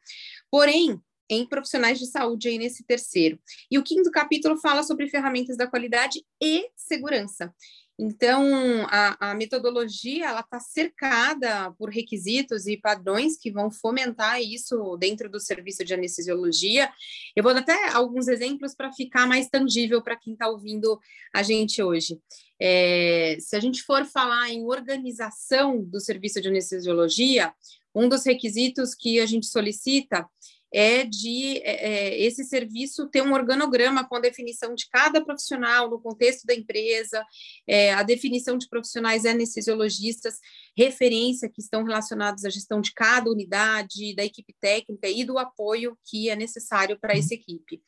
Porém, 0.49 0.99
em 1.29 1.45
profissionais 1.47 1.99
de 1.99 2.05
saúde 2.05 2.47
aí 2.47 2.57
nesse 2.57 2.83
terceiro. 2.83 3.39
E 3.69 3.77
o 3.77 3.83
quinto 3.83 4.11
capítulo 4.11 4.57
fala 4.57 4.83
sobre 4.83 5.09
ferramentas 5.09 5.57
da 5.57 5.67
qualidade 5.67 6.23
e 6.41 6.69
segurança. 6.75 7.53
Então, 7.97 8.85
a, 8.89 9.31
a 9.31 9.35
metodologia 9.35 10.27
ela 10.27 10.41
está 10.41 10.59
cercada 10.59 11.71
por 11.77 11.89
requisitos 11.89 12.67
e 12.67 12.75
padrões 12.75 13.37
que 13.37 13.49
vão 13.49 13.71
fomentar 13.71 14.41
isso 14.41 14.97
dentro 14.97 15.29
do 15.29 15.39
serviço 15.39 15.83
de 15.85 15.93
anestesiologia. 15.93 16.91
Eu 17.35 17.41
vou 17.41 17.53
dar 17.53 17.61
até 17.61 17.89
alguns 17.89 18.27
exemplos 18.27 18.75
para 18.75 18.91
ficar 18.91 19.25
mais 19.25 19.47
tangível 19.47 20.01
para 20.01 20.17
quem 20.17 20.33
está 20.33 20.49
ouvindo 20.49 20.99
a 21.33 21.41
gente 21.41 21.81
hoje. 21.81 22.19
É, 22.59 23.37
se 23.39 23.55
a 23.55 23.59
gente 23.61 23.81
for 23.81 24.03
falar 24.05 24.49
em 24.49 24.65
organização 24.65 25.81
do 25.81 26.01
serviço 26.01 26.41
de 26.41 26.49
anestesiologia, 26.49 27.53
um 27.93 28.09
dos 28.09 28.25
requisitos 28.25 28.93
que 28.93 29.21
a 29.21 29.25
gente 29.25 29.45
solicita 29.45 30.27
é 30.73 31.03
de 31.03 31.57
é, 31.59 31.87
é, 31.87 32.21
esse 32.21 32.43
serviço 32.43 33.07
ter 33.07 33.21
um 33.21 33.33
organograma 33.33 34.07
com 34.07 34.15
a 34.15 34.19
definição 34.19 34.75
de 34.75 34.87
cada 34.89 35.23
profissional 35.23 35.89
no 35.89 36.01
contexto 36.01 36.45
da 36.45 36.53
empresa, 36.53 37.23
é, 37.67 37.93
a 37.93 38.03
definição 38.03 38.57
de 38.57 38.67
profissionais 38.67 39.25
anestesiologistas, 39.25 40.35
referência 40.77 41.49
que 41.49 41.61
estão 41.61 41.83
relacionados 41.83 42.43
à 42.43 42.49
gestão 42.49 42.81
de 42.81 42.93
cada 42.93 43.29
unidade, 43.29 44.15
da 44.15 44.25
equipe 44.25 44.53
técnica 44.59 45.07
e 45.07 45.23
do 45.23 45.37
apoio 45.37 45.97
que 46.05 46.29
é 46.29 46.35
necessário 46.35 46.99
para 46.99 47.17
essa 47.17 47.33
equipe. 47.33 47.81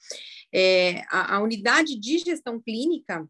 É, 0.53 1.01
a, 1.09 1.35
a 1.35 1.41
unidade 1.41 1.99
de 1.99 2.19
gestão 2.19 2.61
clínica 2.61 3.27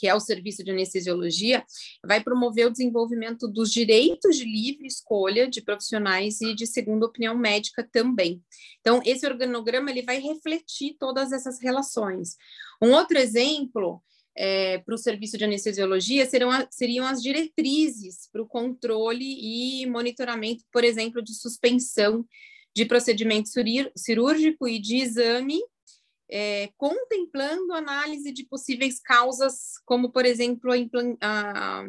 que 0.00 0.08
é 0.08 0.14
o 0.14 0.20
serviço 0.20 0.64
de 0.64 0.70
anestesiologia, 0.70 1.62
vai 2.02 2.24
promover 2.24 2.66
o 2.66 2.70
desenvolvimento 2.70 3.46
dos 3.46 3.70
direitos 3.70 4.34
de 4.38 4.44
livre 4.44 4.86
escolha 4.86 5.46
de 5.46 5.60
profissionais 5.60 6.40
e 6.40 6.54
de 6.54 6.66
segunda 6.66 7.04
opinião 7.04 7.36
médica 7.36 7.86
também. 7.92 8.42
Então, 8.80 9.02
esse 9.04 9.26
organograma 9.26 9.90
ele 9.90 10.00
vai 10.00 10.18
refletir 10.18 10.96
todas 10.98 11.32
essas 11.32 11.60
relações. 11.60 12.36
Um 12.82 12.92
outro 12.92 13.18
exemplo 13.18 14.02
é, 14.34 14.78
para 14.78 14.94
o 14.94 14.98
serviço 14.98 15.36
de 15.36 15.44
anestesiologia 15.44 16.24
serão, 16.24 16.50
seriam 16.70 17.06
as 17.06 17.22
diretrizes 17.22 18.26
para 18.32 18.40
o 18.40 18.48
controle 18.48 19.82
e 19.82 19.84
monitoramento, 19.84 20.64
por 20.72 20.82
exemplo, 20.82 21.20
de 21.20 21.34
suspensão 21.34 22.24
de 22.74 22.86
procedimento 22.86 23.50
cirúrgico 23.94 24.66
e 24.66 24.78
de 24.78 24.96
exame 24.96 25.60
é, 26.30 26.70
contemplando 26.76 27.72
análise 27.72 28.32
de 28.32 28.44
possíveis 28.44 29.00
causas, 29.00 29.78
como, 29.84 30.10
por 30.10 30.24
exemplo, 30.24 30.70
a, 31.20 31.84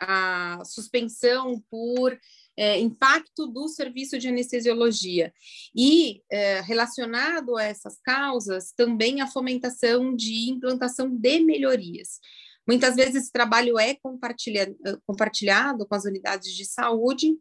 a, 0.00 0.64
suspensão 0.64 1.62
por 1.70 2.18
é, 2.56 2.78
impacto 2.80 3.46
do 3.46 3.68
serviço 3.68 4.18
de 4.18 4.28
anestesiologia. 4.28 5.32
E, 5.76 6.22
é, 6.30 6.60
relacionado 6.60 7.56
a 7.56 7.64
essas 7.64 8.00
causas, 8.00 8.72
também 8.72 9.20
a 9.20 9.26
fomentação 9.26 10.14
de 10.14 10.50
implantação 10.50 11.08
de 11.08 11.40
melhorias. 11.40 12.20
Muitas 12.66 12.96
vezes 12.96 13.16
esse 13.16 13.32
trabalho 13.32 13.78
é 13.78 13.94
compartilha, 13.94 14.74
compartilhado 15.06 15.86
com 15.86 15.94
as 15.94 16.04
unidades 16.04 16.52
de 16.54 16.64
saúde, 16.64 17.36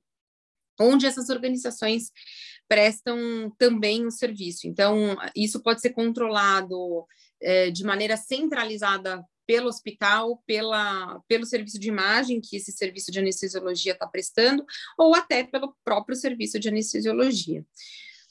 onde 0.79 1.05
essas 1.05 1.29
organizações 1.29 2.11
prestam 2.73 3.53
também 3.55 4.03
o 4.07 4.11
serviço. 4.11 4.67
Então, 4.67 5.15
isso 5.35 5.61
pode 5.61 5.79
ser 5.79 5.91
controlado 5.91 7.05
é, 7.39 7.69
de 7.69 7.83
maneira 7.83 8.17
centralizada 8.17 9.23
pelo 9.45 9.67
hospital, 9.67 10.41
pela, 10.47 11.21
pelo 11.27 11.45
serviço 11.45 11.79
de 11.79 11.87
imagem 11.87 12.41
que 12.41 12.55
esse 12.55 12.71
serviço 12.71 13.11
de 13.11 13.19
anestesiologia 13.19 13.93
está 13.93 14.07
prestando, 14.07 14.65
ou 14.97 15.13
até 15.13 15.43
pelo 15.43 15.75
próprio 15.85 16.15
serviço 16.15 16.59
de 16.59 16.67
anestesiologia. 16.67 17.63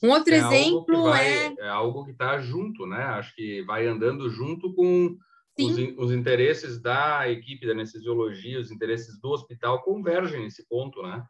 Um 0.02 0.10
outro 0.10 0.34
é 0.34 0.38
exemplo 0.38 1.04
vai, 1.04 1.28
é. 1.28 1.54
É 1.60 1.68
algo 1.68 2.04
que 2.04 2.10
está 2.10 2.40
junto, 2.40 2.84
né? 2.84 3.04
Acho 3.04 3.32
que 3.36 3.62
vai 3.62 3.86
andando 3.86 4.28
junto 4.28 4.74
com 4.74 5.16
os, 5.56 5.78
os, 5.98 6.10
interesses 6.10 6.80
da 6.80 7.30
equipe 7.30 7.64
da 7.64 7.72
anestesiologia, 7.72 8.58
os 8.58 8.72
interesses 8.72 9.20
do 9.20 9.28
hospital 9.28 9.84
convergem 9.84 10.42
nesse 10.42 10.66
ponto, 10.66 11.00
né? 11.00 11.22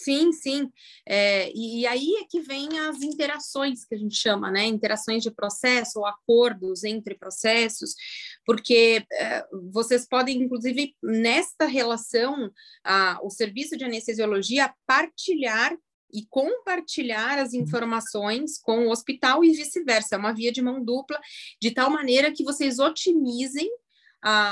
Sim, 0.00 0.30
sim. 0.32 0.70
É, 1.04 1.50
e, 1.52 1.80
e, 1.80 1.86
aí 1.86 2.14
é 2.20 2.24
que 2.24 2.40
vem 2.40 2.78
as 2.78 3.02
interações 3.02 3.84
que 3.84 3.96
a 3.96 3.98
gente 3.98 4.14
chama, 4.14 4.48
né? 4.48 4.64
Interações 4.64 5.24
de 5.24 5.30
processo 5.30 5.98
ou 5.98 6.06
acordos 6.06 6.84
entre 6.84 7.16
processos, 7.16 7.94
porque 8.46 9.04
é, 9.12 9.44
vocês 9.72 10.06
podem, 10.06 10.40
inclusive, 10.40 10.94
nesta 11.02 11.66
relação, 11.66 12.48
a, 12.84 13.18
o 13.24 13.28
serviço 13.28 13.76
de 13.76 13.84
anestesiologia 13.84 14.72
partilhar 14.86 15.76
e 16.12 16.24
compartilhar 16.30 17.38
as 17.38 17.52
informações 17.52 18.56
com 18.58 18.86
o 18.86 18.90
hospital 18.90 19.44
e 19.44 19.50
vice-versa. 19.50 20.14
É 20.14 20.18
uma 20.18 20.32
via 20.32 20.52
de 20.52 20.62
mão 20.62 20.82
dupla, 20.82 21.20
de 21.60 21.72
tal 21.72 21.90
maneira 21.90 22.32
que 22.32 22.44
vocês 22.44 22.78
otimizem 22.78 23.68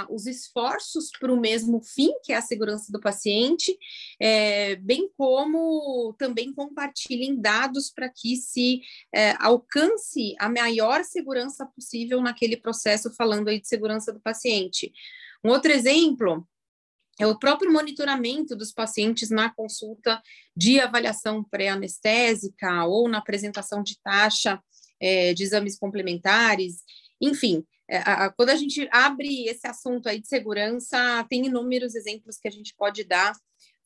os 0.08 0.26
esforços 0.26 1.10
para 1.18 1.32
o 1.32 1.40
mesmo 1.40 1.82
fim, 1.82 2.12
que 2.22 2.32
é 2.32 2.36
a 2.36 2.42
segurança 2.42 2.92
do 2.92 3.00
paciente, 3.00 3.76
é, 4.20 4.76
bem 4.76 5.10
como 5.16 6.14
também 6.18 6.52
compartilhem 6.52 7.40
dados 7.40 7.90
para 7.90 8.08
que 8.08 8.36
se 8.36 8.80
é, 9.12 9.34
alcance 9.38 10.34
a 10.38 10.48
maior 10.48 11.04
segurança 11.04 11.66
possível 11.66 12.20
naquele 12.20 12.56
processo, 12.56 13.12
falando 13.14 13.48
aí 13.48 13.60
de 13.60 13.68
segurança 13.68 14.12
do 14.12 14.20
paciente. 14.20 14.92
Um 15.44 15.50
outro 15.50 15.72
exemplo 15.72 16.46
é 17.18 17.26
o 17.26 17.38
próprio 17.38 17.72
monitoramento 17.72 18.54
dos 18.54 18.72
pacientes 18.72 19.30
na 19.30 19.48
consulta 19.48 20.20
de 20.54 20.78
avaliação 20.78 21.42
pré-anestésica 21.42 22.84
ou 22.84 23.08
na 23.08 23.18
apresentação 23.18 23.82
de 23.82 23.98
taxa 24.02 24.60
é, 25.00 25.32
de 25.34 25.42
exames 25.42 25.78
complementares, 25.78 26.82
enfim, 27.20 27.64
é, 27.88 27.98
a, 27.98 28.30
quando 28.30 28.50
a 28.50 28.56
gente 28.56 28.88
abre 28.90 29.46
esse 29.46 29.66
assunto 29.66 30.08
aí 30.08 30.20
de 30.20 30.28
segurança, 30.28 31.24
tem 31.28 31.46
inúmeros 31.46 31.94
exemplos 31.94 32.36
que 32.38 32.48
a 32.48 32.50
gente 32.50 32.74
pode 32.76 33.04
dar, 33.04 33.32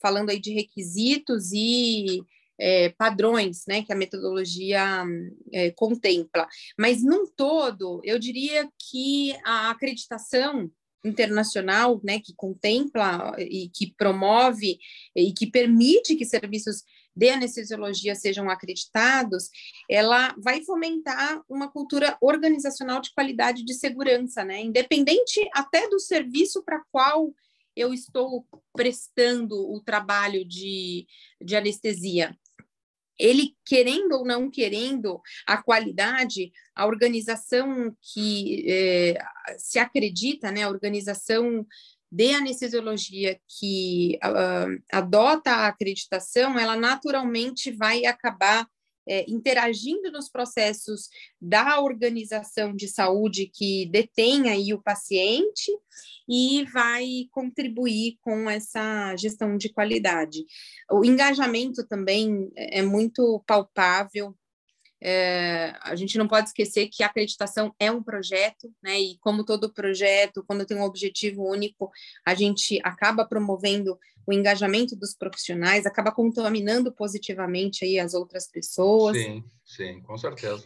falando 0.00 0.30
aí 0.30 0.40
de 0.40 0.52
requisitos 0.52 1.52
e 1.52 2.22
é, 2.58 2.90
padrões, 2.90 3.64
né, 3.66 3.82
que 3.82 3.92
a 3.92 3.96
metodologia 3.96 5.04
é, 5.52 5.70
contempla. 5.70 6.46
Mas, 6.78 7.02
num 7.02 7.26
todo, 7.26 8.00
eu 8.04 8.18
diria 8.18 8.68
que 8.78 9.34
a 9.44 9.70
acreditação 9.70 10.70
internacional, 11.04 12.00
né, 12.04 12.20
que 12.20 12.34
contempla 12.34 13.34
e 13.38 13.70
que 13.70 13.94
promove 13.96 14.78
e 15.16 15.32
que 15.32 15.46
permite 15.46 16.14
que 16.14 16.26
serviços 16.26 16.84
de 17.14 17.28
anestesiologia 17.28 18.14
sejam 18.14 18.48
acreditados, 18.48 19.48
ela 19.88 20.34
vai 20.38 20.62
fomentar 20.62 21.42
uma 21.48 21.70
cultura 21.70 22.16
organizacional 22.20 23.00
de 23.00 23.12
qualidade 23.12 23.64
de 23.64 23.74
segurança, 23.74 24.44
né? 24.44 24.60
Independente 24.60 25.48
até 25.52 25.88
do 25.88 25.98
serviço 25.98 26.62
para 26.62 26.82
qual 26.90 27.32
eu 27.76 27.94
estou 27.94 28.46
prestando 28.74 29.54
o 29.56 29.80
trabalho 29.80 30.44
de, 30.44 31.06
de 31.40 31.56
anestesia. 31.56 32.36
Ele, 33.18 33.54
querendo 33.66 34.12
ou 34.12 34.24
não 34.24 34.50
querendo, 34.50 35.20
a 35.46 35.62
qualidade, 35.62 36.50
a 36.74 36.86
organização 36.86 37.94
que 38.00 38.64
é, 38.66 39.18
se 39.58 39.78
acredita, 39.78 40.50
né, 40.50 40.62
a 40.62 40.70
organização 40.70 41.66
de 42.10 42.34
anestesiologia 42.34 43.38
que 43.58 44.18
uh, 44.24 44.82
adota 44.92 45.50
a 45.50 45.68
acreditação, 45.68 46.58
ela 46.58 46.76
naturalmente 46.76 47.70
vai 47.70 48.04
acabar 48.04 48.66
é, 49.08 49.24
interagindo 49.28 50.10
nos 50.12 50.28
processos 50.28 51.08
da 51.40 51.80
organização 51.80 52.74
de 52.74 52.86
saúde 52.86 53.50
que 53.52 53.86
detém 53.86 54.48
aí 54.48 54.72
o 54.72 54.82
paciente 54.82 55.72
e 56.28 56.64
vai 56.72 57.26
contribuir 57.32 58.18
com 58.20 58.48
essa 58.48 59.16
gestão 59.16 59.56
de 59.56 59.72
qualidade. 59.72 60.44
O 60.90 61.04
engajamento 61.04 61.84
também 61.86 62.50
é 62.56 62.82
muito 62.82 63.42
palpável, 63.46 64.36
é, 65.02 65.74
a 65.82 65.94
gente 65.96 66.18
não 66.18 66.28
pode 66.28 66.48
esquecer 66.48 66.88
que 66.88 67.02
a 67.02 67.06
acreditação 67.06 67.74
é 67.78 67.90
um 67.90 68.02
projeto, 68.02 68.72
né? 68.82 69.00
E 69.00 69.18
como 69.18 69.44
todo 69.44 69.72
projeto, 69.72 70.44
quando 70.46 70.66
tem 70.66 70.76
um 70.76 70.84
objetivo 70.84 71.42
único, 71.42 71.90
a 72.24 72.34
gente 72.34 72.78
acaba 72.84 73.24
promovendo 73.24 73.98
o 74.26 74.32
engajamento 74.32 74.94
dos 74.94 75.14
profissionais, 75.14 75.86
acaba 75.86 76.12
contaminando 76.12 76.92
positivamente 76.92 77.84
aí 77.84 77.98
as 77.98 78.14
outras 78.14 78.48
pessoas. 78.48 79.16
Sim, 79.16 79.42
sim, 79.64 80.02
com 80.02 80.18
certeza. 80.18 80.64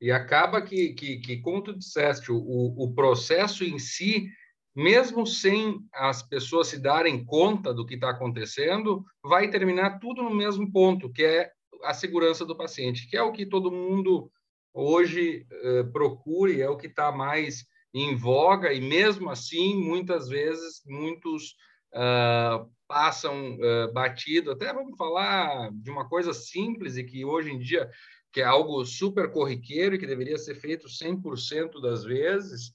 E 0.00 0.12
acaba 0.12 0.62
que, 0.62 0.94
que, 0.94 1.18
que 1.18 1.38
como 1.38 1.62
tu 1.62 1.76
disseste, 1.76 2.30
o, 2.30 2.36
o 2.38 2.94
processo 2.94 3.64
em 3.64 3.78
si, 3.78 4.28
mesmo 4.74 5.26
sem 5.26 5.80
as 5.92 6.22
pessoas 6.22 6.68
se 6.68 6.78
darem 6.78 7.24
conta 7.24 7.74
do 7.74 7.84
que 7.84 7.94
está 7.94 8.10
acontecendo, 8.10 9.04
vai 9.22 9.50
terminar 9.50 9.98
tudo 9.98 10.22
no 10.22 10.32
mesmo 10.32 10.70
ponto, 10.70 11.10
que 11.10 11.24
é 11.24 11.50
a 11.84 11.94
segurança 11.94 12.44
do 12.44 12.56
paciente, 12.56 13.08
que 13.08 13.16
é 13.16 13.22
o 13.22 13.32
que 13.32 13.46
todo 13.46 13.72
mundo 13.72 14.30
hoje 14.72 15.46
procura 15.92 16.52
e 16.52 16.60
é 16.60 16.68
o 16.68 16.76
que 16.76 16.86
está 16.86 17.10
mais 17.10 17.64
em 17.94 18.14
voga, 18.14 18.72
e 18.72 18.80
mesmo 18.80 19.30
assim, 19.30 19.74
muitas 19.74 20.28
vezes, 20.28 20.82
muitos 20.86 21.56
uh, 21.94 22.68
passam 22.86 23.56
uh, 23.56 23.92
batido. 23.92 24.50
Até 24.50 24.72
vamos 24.72 24.96
falar 24.96 25.70
de 25.72 25.90
uma 25.90 26.08
coisa 26.08 26.32
simples 26.32 26.96
e 26.96 27.04
que 27.04 27.24
hoje 27.24 27.50
em 27.50 27.58
dia 27.58 27.90
que 28.30 28.42
é 28.42 28.44
algo 28.44 28.84
super 28.84 29.32
corriqueiro 29.32 29.94
e 29.94 29.98
que 29.98 30.06
deveria 30.06 30.36
ser 30.36 30.54
feito 30.54 30.86
100% 30.86 31.80
das 31.80 32.04
vezes, 32.04 32.74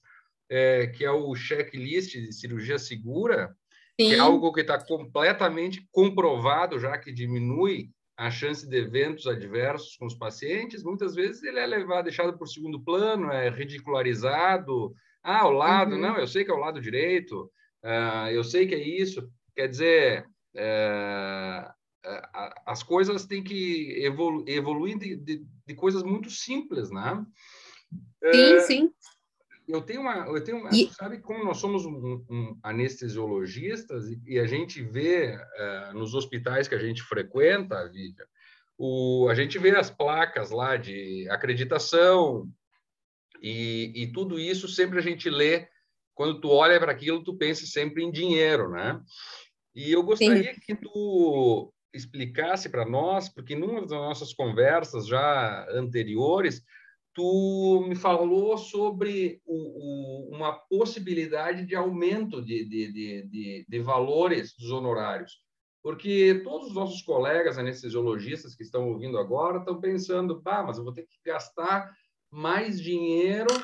é, 0.50 0.88
que 0.88 1.04
é 1.04 1.10
o 1.12 1.32
checklist 1.36 2.12
de 2.12 2.32
cirurgia 2.32 2.76
segura, 2.76 3.56
Sim. 3.98 4.08
que 4.08 4.14
é 4.14 4.18
algo 4.18 4.52
que 4.52 4.62
está 4.62 4.84
completamente 4.84 5.86
comprovado 5.92 6.78
já 6.80 6.98
que 6.98 7.12
diminui 7.12 7.88
a 8.16 8.30
chance 8.30 8.66
de 8.66 8.76
eventos 8.76 9.26
adversos 9.26 9.96
com 9.96 10.06
os 10.06 10.14
pacientes, 10.14 10.84
muitas 10.84 11.14
vezes 11.14 11.42
ele 11.42 11.58
é 11.58 11.66
levado, 11.66 12.04
deixado 12.04 12.36
por 12.38 12.46
segundo 12.46 12.80
plano, 12.80 13.30
é 13.30 13.48
ridicularizado. 13.50 14.94
Ah, 15.22 15.40
ao 15.40 15.52
lado, 15.52 15.94
uhum. 15.94 16.00
não, 16.00 16.16
eu 16.16 16.26
sei 16.26 16.44
que 16.44 16.50
é 16.50 16.54
o 16.54 16.58
lado 16.58 16.80
direito, 16.80 17.50
uh, 17.84 18.28
eu 18.30 18.44
sei 18.44 18.66
que 18.66 18.74
é 18.74 18.78
isso. 18.78 19.28
Quer 19.56 19.68
dizer, 19.68 20.26
uh, 20.54 21.68
uh, 21.68 22.52
as 22.66 22.82
coisas 22.82 23.26
têm 23.26 23.42
que 23.42 24.04
evolu 24.04 24.44
evoluir 24.46 24.98
de, 24.98 25.16
de, 25.16 25.44
de, 25.66 25.74
coisas 25.74 26.02
muito 26.02 26.30
simples, 26.30 26.90
né? 26.90 27.24
Sim, 28.32 28.60
sim 28.60 28.90
eu 29.66 29.80
tenho 29.82 30.00
uma, 30.00 30.26
eu 30.26 30.42
tenho, 30.42 30.68
e... 30.72 30.88
sabe 30.92 31.18
como 31.18 31.44
nós 31.44 31.58
somos 31.58 31.84
um, 31.86 32.24
um 32.30 32.58
anestesiologistas 32.62 34.08
e, 34.08 34.20
e, 34.26 34.38
a 34.38 34.46
gente 34.46 34.82
vê 34.82 35.36
uh, 35.36 35.94
nos 35.94 36.14
hospitais 36.14 36.68
que 36.68 36.74
a 36.74 36.78
gente 36.78 37.02
frequenta, 37.02 37.88
Vivian, 37.88 38.26
o, 38.76 39.28
a 39.30 39.34
gente 39.34 39.58
vê 39.58 39.70
as 39.70 39.90
placas 39.90 40.50
lá 40.50 40.76
de 40.76 41.28
acreditação 41.30 42.48
e, 43.40 43.92
e 43.94 44.12
tudo 44.12 44.38
isso 44.38 44.68
sempre 44.68 44.98
a 44.98 45.02
gente 45.02 45.30
lê 45.30 45.68
quando 46.14 46.40
tu 46.40 46.48
olha 46.48 46.78
para 46.78 46.92
aquilo 46.92 47.24
tu 47.24 47.36
pensa 47.36 47.66
sempre 47.66 48.02
em 48.02 48.10
dinheiro, 48.10 48.70
né? 48.70 49.00
E 49.74 49.92
eu 49.92 50.02
gostaria 50.02 50.54
Sim. 50.54 50.60
que 50.60 50.74
tu 50.76 51.72
explicasse 51.92 52.68
para 52.68 52.84
nós, 52.84 53.28
porque 53.28 53.56
numa 53.56 53.80
das 53.80 53.90
nossas 53.90 54.32
conversas 54.32 55.06
já 55.06 55.66
anteriores 55.70 56.62
tu 57.14 57.84
me 57.88 57.94
falou 57.94 58.58
sobre 58.58 59.40
o, 59.46 59.54
o, 59.54 60.36
uma 60.36 60.52
possibilidade 60.52 61.64
de 61.64 61.76
aumento 61.76 62.42
de, 62.42 62.68
de, 62.68 62.92
de, 62.92 63.66
de, 63.68 63.78
valores 63.80 64.54
dos 64.58 64.70
honorários, 64.70 65.38
porque 65.82 66.40
todos 66.42 66.68
os 66.68 66.74
nossos 66.74 67.02
colegas 67.02 67.56
anestesiologistas 67.56 68.54
que 68.54 68.64
estão 68.64 68.88
ouvindo 68.88 69.16
agora 69.16 69.58
estão 69.58 69.80
pensando, 69.80 70.40
bah, 70.42 70.64
mas 70.64 70.76
eu 70.76 70.84
vou 70.84 70.92
ter 70.92 71.02
que 71.02 71.16
gastar 71.24 71.90
mais 72.30 72.80
dinheiro 72.80 73.54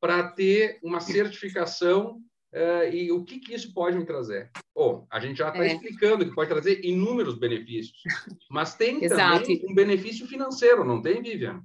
para 0.00 0.30
ter 0.30 0.78
uma 0.82 1.00
certificação 1.00 2.18
uh, 2.54 2.88
e 2.90 3.12
o 3.12 3.24
que, 3.24 3.40
que 3.40 3.54
isso 3.54 3.74
pode 3.74 3.98
me 3.98 4.06
trazer? 4.06 4.50
Bom, 4.74 5.06
a 5.10 5.20
gente 5.20 5.36
já 5.36 5.48
está 5.48 5.64
é. 5.64 5.72
explicando 5.72 6.24
que 6.24 6.34
pode 6.34 6.48
trazer 6.48 6.82
inúmeros 6.82 7.38
benefícios, 7.38 7.98
mas 8.50 8.74
tem 8.74 9.00
também 9.06 9.66
um 9.68 9.74
benefício 9.74 10.26
financeiro, 10.26 10.82
não 10.82 11.02
tem, 11.02 11.22
Vivian? 11.22 11.62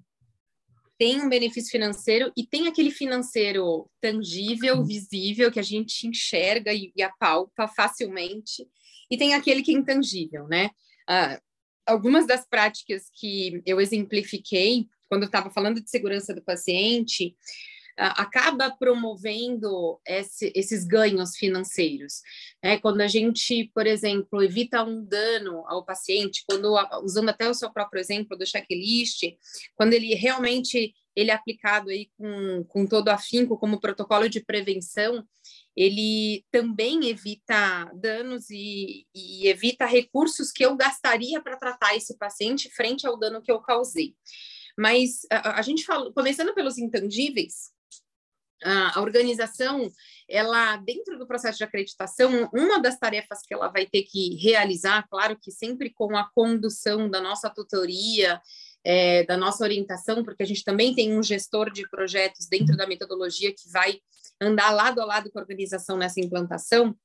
Tem 1.01 1.19
um 1.19 1.27
benefício 1.27 1.71
financeiro 1.71 2.31
e 2.37 2.45
tem 2.45 2.67
aquele 2.67 2.91
financeiro 2.91 3.89
tangível, 3.99 4.75
uhum. 4.75 4.85
visível, 4.85 5.51
que 5.51 5.59
a 5.59 5.63
gente 5.63 6.05
enxerga 6.05 6.71
e, 6.71 6.93
e 6.95 7.01
apalpa 7.01 7.67
facilmente, 7.67 8.67
e 9.09 9.17
tem 9.17 9.33
aquele 9.33 9.63
que 9.63 9.71
é 9.71 9.73
intangível, 9.73 10.47
né? 10.47 10.69
Ah, 11.09 11.41
algumas 11.87 12.27
das 12.27 12.47
práticas 12.47 13.09
que 13.19 13.63
eu 13.65 13.81
exemplifiquei 13.81 14.85
quando 15.09 15.23
eu 15.23 15.25
estava 15.25 15.49
falando 15.49 15.81
de 15.81 15.89
segurança 15.89 16.35
do 16.35 16.43
paciente, 16.43 17.35
acaba 17.97 18.71
promovendo 18.71 19.99
esse, 20.05 20.51
esses 20.55 20.85
ganhos 20.85 21.35
financeiros. 21.35 22.21
Né? 22.63 22.79
Quando 22.79 23.01
a 23.01 23.07
gente, 23.07 23.71
por 23.73 23.85
exemplo, 23.85 24.41
evita 24.43 24.83
um 24.83 25.03
dano 25.03 25.63
ao 25.67 25.85
paciente, 25.85 26.43
quando 26.47 26.73
usando 27.03 27.29
até 27.29 27.49
o 27.49 27.53
seu 27.53 27.71
próprio 27.71 27.99
exemplo 27.99 28.37
do 28.37 28.45
checklist, 28.45 29.23
quando 29.75 29.93
ele 29.93 30.13
realmente 30.15 30.93
ele 31.15 31.31
é 31.31 31.33
aplicado 31.33 31.89
aí 31.89 32.09
com, 32.17 32.63
com 32.69 32.85
todo 32.85 33.09
afinco 33.09 33.57
como 33.57 33.81
protocolo 33.81 34.29
de 34.29 34.39
prevenção, 34.39 35.25
ele 35.75 36.45
também 36.51 37.07
evita 37.09 37.91
danos 37.93 38.49
e, 38.49 39.05
e 39.13 39.47
evita 39.47 39.85
recursos 39.85 40.51
que 40.51 40.65
eu 40.65 40.75
gastaria 40.75 41.41
para 41.41 41.57
tratar 41.57 41.95
esse 41.95 42.17
paciente 42.17 42.69
frente 42.69 43.05
ao 43.05 43.17
dano 43.17 43.41
que 43.41 43.51
eu 43.51 43.59
causei. 43.59 44.15
Mas 44.77 45.21
a, 45.29 45.59
a 45.59 45.61
gente 45.61 45.85
falou, 45.85 46.13
começando 46.13 46.53
pelos 46.53 46.77
intangíveis, 46.77 47.71
a 48.63 49.01
organização, 49.01 49.91
ela 50.29 50.77
dentro 50.77 51.17
do 51.17 51.27
processo 51.27 51.57
de 51.57 51.63
acreditação, 51.63 52.49
uma 52.53 52.79
das 52.79 52.97
tarefas 52.97 53.39
que 53.45 53.53
ela 53.53 53.67
vai 53.67 53.85
ter 53.85 54.03
que 54.03 54.35
realizar, 54.35 55.07
claro 55.09 55.37
que 55.39 55.51
sempre 55.51 55.91
com 55.91 56.15
a 56.15 56.29
condução 56.33 57.09
da 57.09 57.19
nossa 57.19 57.49
tutoria, 57.49 58.41
é, 58.83 59.23
da 59.25 59.37
nossa 59.37 59.63
orientação, 59.63 60.23
porque 60.23 60.43
a 60.43 60.45
gente 60.45 60.63
também 60.63 60.93
tem 60.93 61.17
um 61.17 61.23
gestor 61.23 61.71
de 61.71 61.87
projetos 61.89 62.47
dentro 62.47 62.75
da 62.75 62.87
metodologia 62.87 63.53
que 63.53 63.69
vai 63.71 63.99
andar 64.39 64.71
lado 64.71 65.01
a 65.01 65.05
lado 65.05 65.31
com 65.31 65.39
a 65.39 65.41
organização 65.41 65.97
nessa 65.97 66.19
implantação, 66.19 66.95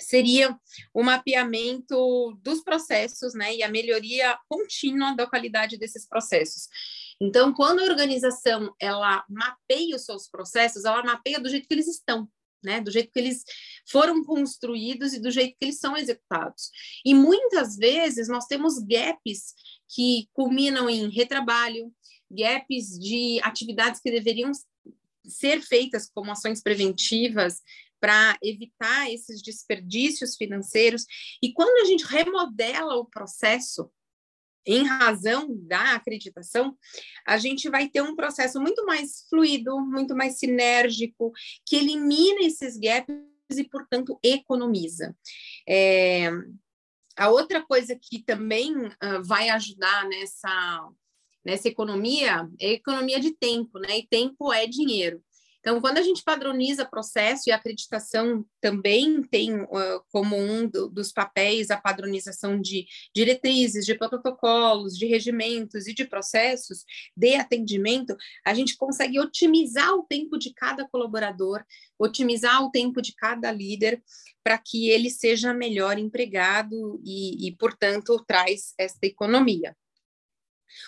seria 0.00 0.56
o 0.94 1.02
mapeamento 1.02 2.38
dos 2.40 2.62
processos, 2.62 3.34
né, 3.34 3.54
e 3.54 3.62
a 3.62 3.68
melhoria 3.68 4.38
contínua 4.48 5.14
da 5.14 5.26
qualidade 5.26 5.76
desses 5.76 6.06
processos. 6.06 6.68
Então, 7.20 7.52
quando 7.52 7.80
a 7.80 7.84
organização 7.84 8.74
ela 8.80 9.24
mapeia 9.28 9.96
os 9.96 10.04
seus 10.04 10.28
processos, 10.28 10.84
ela 10.84 11.02
mapeia 11.02 11.40
do 11.40 11.48
jeito 11.48 11.66
que 11.66 11.74
eles 11.74 11.88
estão, 11.88 12.28
né, 12.62 12.80
do 12.80 12.90
jeito 12.90 13.10
que 13.12 13.18
eles 13.18 13.44
foram 13.90 14.22
construídos 14.24 15.12
e 15.12 15.20
do 15.20 15.30
jeito 15.30 15.56
que 15.58 15.66
eles 15.66 15.80
são 15.80 15.96
executados. 15.96 16.70
E 17.04 17.14
muitas 17.14 17.76
vezes 17.76 18.28
nós 18.28 18.46
temos 18.46 18.78
gaps 18.78 19.54
que 19.88 20.28
culminam 20.32 20.88
em 20.88 21.08
retrabalho, 21.08 21.92
gaps 22.30 22.98
de 22.98 23.40
atividades 23.42 24.00
que 24.00 24.10
deveriam 24.10 24.52
ser 25.26 25.60
feitas 25.60 26.10
como 26.12 26.30
ações 26.30 26.62
preventivas 26.62 27.60
para 28.00 28.38
evitar 28.42 29.10
esses 29.10 29.42
desperdícios 29.42 30.36
financeiros. 30.36 31.04
E 31.42 31.52
quando 31.52 31.82
a 31.82 31.84
gente 31.84 32.04
remodela 32.04 32.94
o 32.96 33.04
processo, 33.04 33.90
em 34.68 34.84
razão 34.84 35.48
da 35.66 35.94
acreditação, 35.94 36.76
a 37.26 37.38
gente 37.38 37.70
vai 37.70 37.88
ter 37.88 38.02
um 38.02 38.14
processo 38.14 38.60
muito 38.60 38.84
mais 38.84 39.26
fluido, 39.30 39.80
muito 39.80 40.14
mais 40.14 40.38
sinérgico, 40.38 41.32
que 41.66 41.76
elimina 41.76 42.42
esses 42.42 42.76
gaps 42.76 43.16
e, 43.56 43.64
portanto, 43.64 44.18
economiza. 44.22 45.16
É, 45.66 46.30
a 47.16 47.30
outra 47.30 47.62
coisa 47.62 47.98
que 48.00 48.22
também 48.22 48.76
uh, 48.76 49.24
vai 49.24 49.48
ajudar 49.48 50.06
nessa, 50.06 50.88
nessa 51.42 51.66
economia 51.66 52.46
é 52.60 52.68
a 52.68 52.72
economia 52.72 53.18
de 53.18 53.34
tempo, 53.34 53.78
né? 53.78 53.98
E 53.98 54.06
tempo 54.06 54.52
é 54.52 54.66
dinheiro. 54.66 55.22
Então, 55.60 55.80
quando 55.80 55.98
a 55.98 56.02
gente 56.02 56.22
padroniza 56.22 56.84
processo 56.84 57.48
e 57.48 57.52
acreditação 57.52 58.44
também 58.60 59.22
tem 59.22 59.60
uh, 59.60 60.02
como 60.10 60.36
um 60.36 60.68
do, 60.68 60.88
dos 60.88 61.12
papéis 61.12 61.70
a 61.70 61.76
padronização 61.76 62.60
de 62.60 62.86
diretrizes, 63.14 63.84
de 63.84 63.94
protocolos, 63.94 64.96
de 64.96 65.06
regimentos 65.06 65.86
e 65.86 65.94
de 65.94 66.04
processos 66.04 66.84
de 67.16 67.34
atendimento, 67.34 68.16
a 68.46 68.54
gente 68.54 68.76
consegue 68.76 69.18
otimizar 69.18 69.92
o 69.94 70.04
tempo 70.04 70.38
de 70.38 70.54
cada 70.54 70.88
colaborador, 70.88 71.64
otimizar 71.98 72.62
o 72.62 72.70
tempo 72.70 73.02
de 73.02 73.12
cada 73.14 73.50
líder 73.50 74.02
para 74.44 74.58
que 74.58 74.88
ele 74.88 75.10
seja 75.10 75.52
melhor 75.52 75.98
empregado 75.98 77.00
e, 77.04 77.48
e 77.48 77.56
portanto, 77.56 78.24
traz 78.26 78.72
esta 78.78 79.06
economia. 79.06 79.76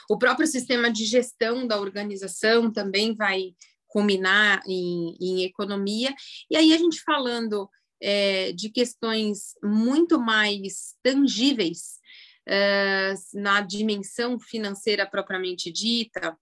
O 0.09 0.19
próprio 0.19 0.47
sistema 0.47 0.91
de 0.91 1.05
gestão 1.05 1.67
da 1.67 1.81
organização 1.81 2.71
também 2.71 3.15
vai 3.15 3.55
culminar 3.91 4.63
em, 4.67 5.17
em 5.21 5.45
economia. 5.45 6.15
E 6.51 6.57
aí 6.57 6.73
a 6.73 6.79
gente 6.79 7.03
falando 7.03 7.69
é, 8.01 8.53
de 8.53 8.71
questões 8.71 9.55
muito 9.63 10.19
mais 10.19 10.95
tangíveis 11.03 11.99
é, 12.47 13.15
na 13.35 13.61
dimensão 13.61 14.41
financeira 14.41 15.07
propriamente 15.07 15.71
dita, 15.71 16.37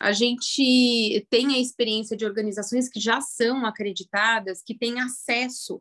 a 0.00 0.12
gente 0.12 1.26
tem 1.30 1.54
a 1.54 1.58
experiência 1.58 2.16
de 2.16 2.26
organizações 2.26 2.88
que 2.88 3.00
já 3.00 3.20
são 3.20 3.64
acreditadas, 3.64 4.62
que 4.62 4.76
têm 4.76 5.00
acesso 5.00 5.80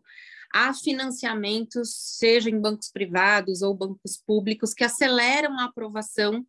a 0.54 0.74
financiamentos, 0.74 1.94
seja 2.18 2.50
em 2.50 2.60
bancos 2.60 2.90
privados 2.90 3.62
ou 3.62 3.74
bancos 3.74 4.18
públicos, 4.26 4.74
que 4.74 4.86
aceleram 4.86 5.60
a 5.60 5.66
aprovação 5.66 6.46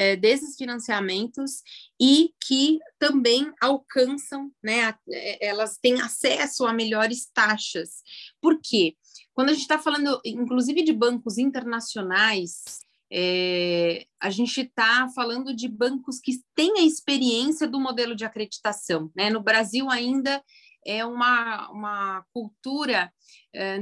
é, 0.00 0.16
desses 0.16 0.56
financiamentos 0.56 1.62
e 2.00 2.32
que 2.42 2.78
também 2.98 3.52
alcançam, 3.60 4.50
né, 4.64 4.94
é, 5.10 5.46
elas 5.46 5.76
têm 5.76 6.00
acesso 6.00 6.64
a 6.64 6.72
melhores 6.72 7.28
taxas. 7.34 8.02
Por 8.40 8.58
quê? 8.62 8.96
Quando 9.34 9.50
a 9.50 9.52
gente 9.52 9.60
está 9.60 9.78
falando, 9.78 10.18
inclusive, 10.24 10.82
de 10.82 10.94
bancos 10.94 11.36
internacionais, 11.36 12.80
é, 13.12 14.06
a 14.18 14.30
gente 14.30 14.62
está 14.62 15.06
falando 15.14 15.54
de 15.54 15.68
bancos 15.68 16.18
que 16.18 16.40
têm 16.54 16.78
a 16.78 16.82
experiência 16.82 17.68
do 17.68 17.78
modelo 17.78 18.16
de 18.16 18.24
acreditação. 18.24 19.10
Né? 19.14 19.28
No 19.28 19.42
Brasil, 19.42 19.90
ainda 19.90 20.42
é 20.86 21.04
uma, 21.04 21.70
uma 21.70 22.24
cultura 22.32 23.12
é, 23.54 23.78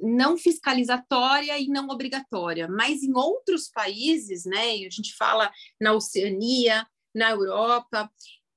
não 0.00 0.36
fiscalizatória 0.36 1.58
e 1.58 1.68
não 1.68 1.88
obrigatória, 1.88 2.68
mas 2.68 3.02
em 3.02 3.14
outros 3.14 3.68
países, 3.68 4.44
né, 4.44 4.72
a 4.86 4.90
gente 4.90 5.14
fala 5.16 5.50
na 5.80 5.92
Oceania, 5.92 6.86
na 7.14 7.30
Europa, 7.30 8.10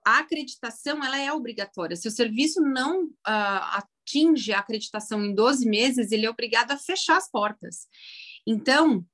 a 0.06 0.20
acreditação 0.20 1.04
ela 1.04 1.20
é 1.20 1.32
obrigatória. 1.32 1.96
Se 1.96 2.08
o 2.08 2.12
serviço 2.12 2.62
não 2.62 3.06
uh, 3.06 3.12
atinge 4.08 4.54
a 4.54 4.60
acreditação 4.60 5.24
em 5.24 5.36
12 5.36 5.68
meses, 5.68 6.12
ele 6.12 6.26
é 6.26 6.30
obrigado 6.30 6.72
a 6.72 6.78
fechar 6.78 7.18
as 7.18 7.30
portas. 7.30 7.88
Então, 8.48 9.06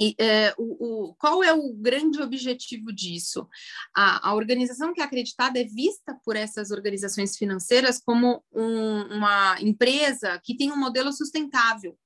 e, 0.00 0.14
é, 0.18 0.54
o, 0.58 1.10
o, 1.10 1.14
qual 1.14 1.42
é 1.42 1.52
o 1.52 1.72
grande 1.74 2.20
objetivo 2.20 2.92
disso? 2.92 3.46
A, 3.94 4.30
a, 4.30 4.34
organização 4.34 4.92
que 4.92 5.00
é 5.00 5.04
acreditada 5.04 5.60
é 5.60 5.64
vista 5.64 6.18
por 6.24 6.34
essas 6.34 6.70
organizações 6.70 7.36
financeiras 7.36 8.00
como 8.00 8.42
um, 8.52 9.16
uma 9.16 9.60
empresa 9.60 10.40
que 10.42 10.56
tem 10.56 10.72
um 10.72 10.78
modelo 10.78 11.12
sustentável, 11.12 11.96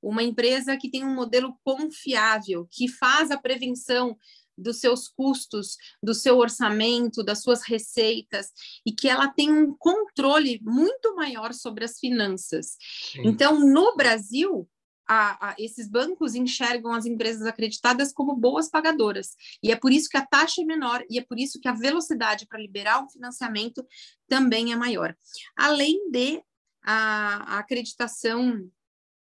uma 0.00 0.22
empresa 0.22 0.76
que 0.76 0.90
tem 0.90 1.04
um 1.04 1.14
modelo 1.14 1.54
confiável, 1.64 2.66
que 2.70 2.88
faz 2.88 3.30
a 3.30 3.38
prevenção 3.38 4.16
dos 4.56 4.80
seus 4.80 5.08
custos, 5.08 5.76
do 6.02 6.14
seu 6.14 6.38
orçamento, 6.38 7.22
das 7.22 7.42
suas 7.42 7.62
receitas, 7.62 8.48
e 8.86 8.92
que 8.92 9.08
ela 9.08 9.28
tem 9.28 9.50
um 9.50 9.74
controle 9.76 10.60
muito 10.62 11.14
maior 11.14 11.52
sobre 11.52 11.84
as 11.84 11.98
finanças. 11.98 12.76
Sim. 13.12 13.22
Então, 13.24 13.58
no 13.60 13.96
Brasil, 13.96 14.68
a, 15.12 15.50
a, 15.50 15.54
esses 15.58 15.86
bancos 15.88 16.34
enxergam 16.34 16.94
as 16.94 17.04
empresas 17.04 17.46
acreditadas 17.46 18.12
como 18.12 18.34
boas 18.34 18.70
pagadoras. 18.70 19.36
E 19.62 19.70
é 19.70 19.76
por 19.76 19.92
isso 19.92 20.08
que 20.08 20.16
a 20.16 20.24
taxa 20.24 20.62
é 20.62 20.64
menor 20.64 21.04
e 21.10 21.18
é 21.18 21.22
por 21.22 21.38
isso 21.38 21.60
que 21.60 21.68
a 21.68 21.74
velocidade 21.74 22.46
para 22.46 22.58
liberar 22.58 23.04
o 23.04 23.10
financiamento 23.10 23.86
também 24.26 24.72
é 24.72 24.76
maior. 24.76 25.14
Além 25.54 26.10
de 26.10 26.42
a, 26.82 27.56
a 27.56 27.58
acreditação, 27.58 28.66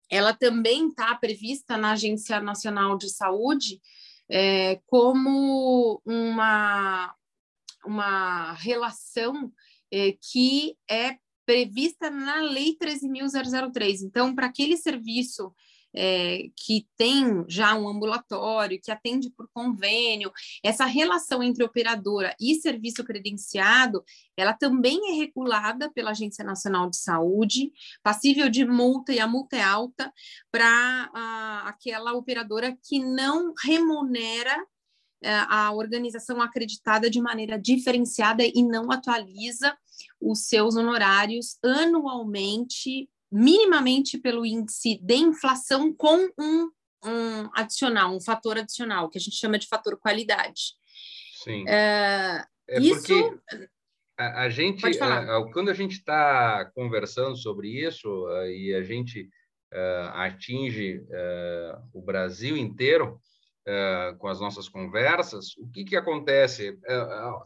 ela 0.10 0.34
também 0.34 0.88
está 0.88 1.14
prevista 1.16 1.78
na 1.78 1.92
Agência 1.92 2.42
Nacional 2.42 2.98
de 2.98 3.10
Saúde 3.10 3.80
é, 4.28 4.82
como 4.88 6.02
uma, 6.04 7.16
uma 7.86 8.54
relação 8.54 9.54
é, 9.92 10.14
que 10.14 10.76
é 10.90 11.18
prevista 11.46 12.10
na 12.10 12.42
Lei 12.42 12.76
13.003. 12.76 14.02
Então, 14.02 14.34
para 14.34 14.48
aquele 14.48 14.76
serviço 14.76 15.54
é, 15.96 16.50
que 16.56 16.88
tem 16.98 17.46
já 17.48 17.74
um 17.76 17.88
ambulatório, 17.88 18.80
que 18.82 18.92
atende 18.92 19.30
por 19.30 19.48
convênio, 19.54 20.32
essa 20.64 20.86
relação 20.86 21.42
entre 21.42 21.64
operadora 21.64 22.36
e 22.40 22.56
serviço 22.56 23.04
credenciado, 23.04 24.04
ela 24.38 24.54
também 24.54 25.00
é 25.12 25.14
regulada 25.14 25.90
pela 25.92 26.12
Agência 26.12 26.44
Nacional 26.44 26.90
de 26.90 26.98
Saúde, 26.98 27.72
passível 28.04 28.50
de 28.50 28.66
multa, 28.66 29.14
e 29.14 29.20
a 29.20 29.28
multa 29.28 29.56
é 29.56 29.64
alta 29.64 30.12
para 30.52 31.10
aquela 31.66 32.14
operadora 32.14 32.78
que 32.84 33.00
não 33.00 33.54
remunera 33.64 34.56
é, 35.24 35.34
a 35.50 35.72
organização 35.72 36.42
acreditada 36.42 37.10
de 37.10 37.22
maneira 37.22 37.60
diferenciada 37.60 38.44
e 38.44 38.62
não 38.62 38.92
atualiza 38.92 39.76
os 40.20 40.48
seus 40.48 40.76
honorários 40.76 41.58
anualmente 41.64 43.10
minimamente 43.36 44.18
pelo 44.18 44.46
índice 44.46 44.98
de 45.02 45.16
inflação 45.16 45.94
com 45.94 46.30
um, 46.40 46.72
um 47.04 47.50
adicional, 47.54 48.16
um 48.16 48.22
fator 48.22 48.58
adicional, 48.58 49.10
que 49.10 49.18
a 49.18 49.22
gente 49.22 49.36
chama 49.36 49.60
de 49.60 49.68
fator 49.68 49.98
qualidade. 50.00 50.72
Sim. 51.44 51.66
É, 51.68 52.46
é 52.70 52.80
isso... 52.80 53.02
porque 53.02 53.38
a, 54.18 54.44
a 54.44 54.50
gente, 54.50 54.86
a, 54.86 55.52
quando 55.52 55.70
a 55.70 55.74
gente 55.74 55.98
está 55.98 56.72
conversando 56.74 57.36
sobre 57.36 57.68
isso 57.68 58.08
uh, 58.26 58.48
e 58.48 58.74
a 58.74 58.82
gente 58.82 59.24
uh, 59.74 60.10
atinge 60.14 61.00
uh, 61.00 61.90
o 61.94 62.02
Brasil 62.02 62.56
inteiro 62.56 63.20
com 64.20 64.28
as 64.28 64.40
nossas 64.40 64.70
conversas, 64.70 65.58
o 65.58 65.68
que, 65.72 65.84
que 65.84 65.96
acontece? 65.96 66.78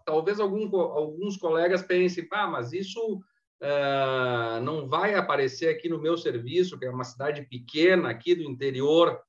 talvez 0.06 0.38
algum, 0.38 0.75
alguns 0.78 1.38
colegas 1.38 1.82
pensem, 1.82 2.28
ah, 2.34 2.45
mas 2.45 2.73
isso 2.73 3.21
uh, 3.62 4.62
não 4.63 4.88
vai 4.88 5.15
aparecer 5.15 5.69
aqui 5.69 5.89
no 5.89 6.00
meu 6.00 6.17
serviço, 6.17 6.78
que 6.78 6.86
é 6.86 6.89
uma 6.89 7.04
cidade 7.04 7.43
pequena 7.43 8.10
aqui 8.10 8.36
do 8.36 8.43
interior 8.43 9.19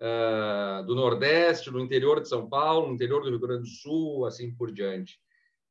uh, 0.00 0.84
do 0.86 0.94
Nordeste, 0.94 1.70
no 1.70 1.80
interior 1.80 2.20
de 2.20 2.28
São 2.28 2.48
Paulo, 2.48 2.88
no 2.88 2.94
interior 2.94 3.22
do 3.22 3.30
Rio 3.30 3.40
Grande 3.40 3.62
do 3.62 3.68
Sul, 3.68 4.26
assim 4.26 4.54
por 4.54 4.72
diante. 4.72 5.18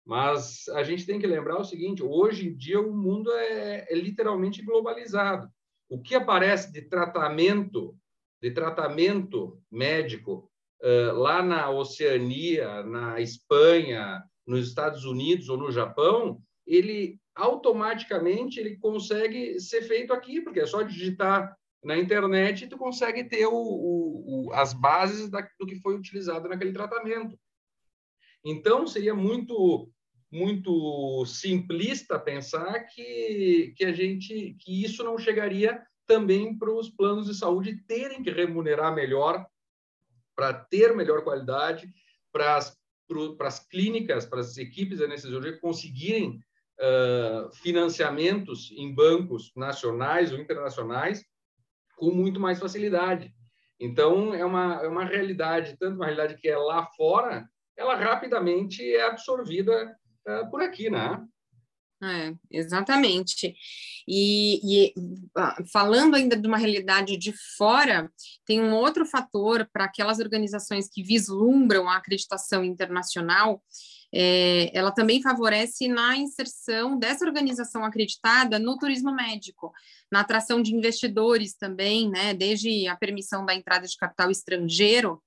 Mas 0.06 0.68
a 0.70 0.84
gente 0.84 1.06
tem 1.06 1.20
que 1.20 1.28
lembrar 1.28 1.60
o 1.60 1.64
seguinte: 1.66 2.04
hoje 2.04 2.48
em 2.48 2.56
dia 2.56 2.80
o 2.80 2.94
mundo 2.94 3.32
é, 3.32 3.86
é 3.90 3.96
literalmente 3.96 4.62
globalizado. 4.62 5.50
O 5.90 6.02
que 6.02 6.16
aparece 6.16 6.72
de 6.72 6.84
tratamento, 6.84 7.96
de 8.42 8.52
tratamento 8.52 9.60
médico 9.72 10.50
uh, 10.82 11.18
lá 11.18 11.42
na 11.44 11.70
Oceania, 11.70 12.84
na 12.84 13.20
Espanha, 13.20 14.24
nos 14.46 14.68
Estados 14.68 15.06
Unidos 15.06 15.48
ou 15.50 15.58
no 15.58 15.72
Japão, 15.72 16.42
ele 16.66 17.20
automaticamente 17.40 18.60
ele 18.60 18.76
consegue 18.78 19.60
ser 19.60 19.82
feito 19.84 20.12
aqui, 20.12 20.42
porque 20.42 20.60
é 20.60 20.66
só 20.66 20.82
digitar 20.82 21.58
na 21.84 21.98
internet 21.98 22.66
e 22.66 22.68
tu 22.68 22.78
consegue 22.78 23.24
ter 23.24 23.48
o, 23.48 23.54
o, 23.54 24.48
o, 24.48 24.54
as 24.54 24.74
bases 24.74 25.30
da, 25.30 25.48
do 25.58 25.66
que 25.66 25.80
foi 25.80 25.96
utilizado 25.96 26.50
naquele 26.50 26.74
tratamento. 26.74 27.40
Então, 28.44 28.86
seria 28.86 29.16
muito 29.16 29.90
muito 30.32 31.26
simplista 31.26 32.20
pensar 32.20 32.82
que, 32.82 33.74
que 33.76 33.84
a 33.84 33.92
gente 33.92 34.56
que 34.60 34.84
isso 34.84 35.04
não 35.04 35.18
chegaria 35.18 35.82
também 36.06 36.56
para 36.56 36.72
os 36.72 36.88
planos 36.88 37.26
de 37.26 37.34
saúde 37.34 37.84
terem 37.88 38.22
que 38.22 38.30
remunerar 38.30 38.94
melhor 38.94 39.44
para 40.36 40.54
ter 40.54 40.96
melhor 40.96 41.24
qualidade, 41.24 41.92
para 42.32 42.58
as, 42.58 42.78
para 43.38 43.48
as 43.48 43.60
clínicas, 43.68 44.24
para 44.24 44.42
as 44.42 44.56
equipes 44.58 45.02
anestesiologia 45.02 45.60
conseguirem 45.60 46.40
financiamentos 47.62 48.72
em 48.72 48.94
bancos 48.94 49.52
nacionais 49.56 50.32
ou 50.32 50.40
internacionais 50.40 51.26
com 51.98 52.12
muito 52.12 52.40
mais 52.40 52.58
facilidade. 52.58 53.34
Então, 53.80 54.34
é 54.34 54.44
uma, 54.44 54.82
é 54.84 54.88
uma 54.88 55.06
realidade, 55.06 55.78
tanto 55.78 55.96
uma 55.96 56.06
realidade 56.06 56.36
que 56.38 56.48
é 56.48 56.58
lá 56.58 56.86
fora, 56.98 57.48
ela 57.78 57.96
rapidamente 57.96 58.84
é 58.84 59.04
absorvida 59.04 59.96
uh, 60.28 60.50
por 60.50 60.62
aqui, 60.62 60.90
né? 60.90 61.26
É, 62.02 62.34
exatamente. 62.50 63.56
E, 64.08 64.88
e, 64.88 64.94
falando 65.72 66.16
ainda 66.16 66.36
de 66.36 66.48
uma 66.48 66.58
realidade 66.58 67.18
de 67.18 67.34
fora, 67.58 68.10
tem 68.46 68.62
um 68.62 68.74
outro 68.74 69.06
fator 69.06 69.68
para 69.72 69.84
aquelas 69.84 70.20
organizações 70.20 70.90
que 70.90 71.04
vislumbram 71.04 71.90
a 71.90 71.98
acreditação 71.98 72.64
internacional, 72.64 73.62
é, 74.14 74.72
ela 74.74 74.92
também 74.92 75.22
favorece 75.22 75.88
na 75.88 76.18
inserção 76.18 76.98
dessa 76.98 77.26
organização 77.26 77.84
acreditada 77.84 78.58
no 78.58 78.78
turismo 78.78 79.14
médico, 79.14 79.72
na 80.12 80.22
atração 80.22 80.62
de 80.62 80.74
investidores 80.74 81.56
também, 81.56 82.10
né, 82.10 82.34
desde 82.34 82.88
a 82.88 82.96
permissão 82.96 83.46
da 83.46 83.54
entrada 83.54 83.88
de 83.88 83.98
capital 83.98 84.32
estrangeiro, 84.32 85.22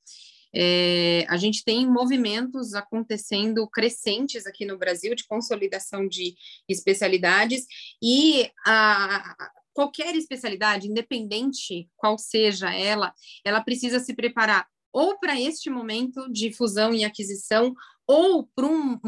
é, 0.54 1.24
a 1.28 1.36
gente 1.38 1.64
tem 1.64 1.86
movimentos 1.86 2.74
acontecendo 2.74 3.66
crescentes 3.68 4.46
aqui 4.46 4.66
no 4.66 4.76
Brasil 4.76 5.14
de 5.14 5.26
consolidação 5.26 6.06
de 6.06 6.34
especialidades 6.68 7.66
e 8.02 8.50
a, 8.66 9.34
qualquer 9.72 10.14
especialidade, 10.14 10.88
independente 10.88 11.88
qual 11.96 12.18
seja 12.18 12.70
ela, 12.74 13.14
ela 13.44 13.62
precisa 13.62 13.98
se 13.98 14.14
preparar 14.14 14.66
ou 14.92 15.18
para 15.18 15.40
este 15.40 15.70
momento 15.70 16.31
de 16.31 16.52
fusão 16.52 16.92
e 16.92 17.05
aquisição 17.05 17.74
ou 18.07 18.46
para 18.55 18.66
um, 18.66 18.98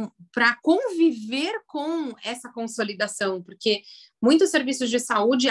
conviver 0.63 1.53
com 1.67 2.15
essa 2.25 2.51
consolidação, 2.51 3.43
porque 3.43 3.83
muitos 4.23 4.51
serviços 4.51 4.89
de 4.89 4.99
saúde 4.99 5.49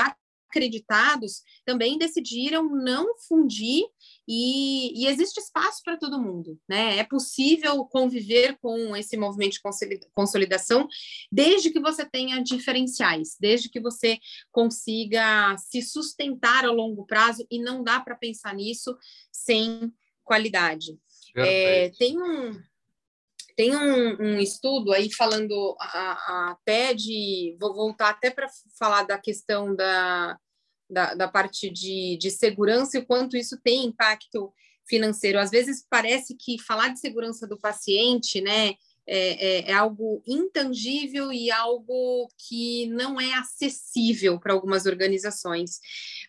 acreditados 0.54 1.42
também 1.66 1.98
decidiram 1.98 2.70
não 2.70 3.18
fundir 3.28 3.84
e, 4.28 5.02
e 5.02 5.08
existe 5.08 5.40
espaço 5.40 5.82
para 5.84 5.98
todo 5.98 6.22
mundo, 6.22 6.60
né? 6.70 6.98
É 6.98 7.04
possível 7.04 7.84
conviver 7.86 8.58
com 8.62 8.96
esse 8.96 9.18
movimento 9.18 9.54
de 9.54 9.62
consolidação 10.14 10.88
desde 11.32 11.72
que 11.72 11.80
você 11.80 12.06
tenha 12.06 12.42
diferenciais, 12.42 13.36
desde 13.40 13.68
que 13.68 13.80
você 13.80 14.20
consiga 14.52 15.58
se 15.58 15.82
sustentar 15.82 16.66
ao 16.66 16.74
longo 16.74 17.06
prazo 17.06 17.46
e 17.50 17.60
não 17.60 17.84
dá 17.84 18.00
para 18.00 18.16
pensar 18.16 18.54
nisso 18.54 18.96
sem 19.32 19.92
qualidade. 20.24 20.98
É, 21.36 21.90
tem 21.98 22.22
um 22.22 22.62
tem 23.56 23.76
um, 23.76 24.18
um, 24.20 24.40
estudo 24.40 24.92
aí 24.92 25.12
falando 25.14 25.76
a, 25.80 26.52
até 26.52 26.94
de. 26.94 27.56
Vou 27.60 27.74
voltar 27.74 28.10
até 28.10 28.32
para 28.32 28.48
falar 28.80 29.04
da 29.04 29.18
questão 29.18 29.76
da, 29.76 30.38
da, 30.90 31.14
da 31.14 31.28
parte 31.28 31.70
de, 31.70 32.18
de 32.20 32.32
segurança 32.32 32.98
e 32.98 33.02
o 33.02 33.06
quanto 33.06 33.38
isso 33.38 33.60
tem 33.64 33.86
impacto 33.86 34.52
financeiro. 34.88 35.40
Às 35.40 35.52
vezes 35.52 35.86
parece 35.88 36.36
que 36.36 36.62
falar 36.62 36.90
de 36.90 37.00
segurança 37.00 37.48
do 37.48 37.60
paciente, 37.60 38.42
né, 38.42 38.74
é, 39.06 39.68
é, 39.68 39.70
é, 39.70 39.74
algo 39.74 40.22
intangível 40.26 41.32
e 41.32 41.52
algo 41.52 42.30
que 42.38 42.88
não 42.88 43.20
é 43.20 43.34
acessível 43.34 44.40
para 44.40 44.54
algumas 44.54 44.86
organizações. 44.86 45.80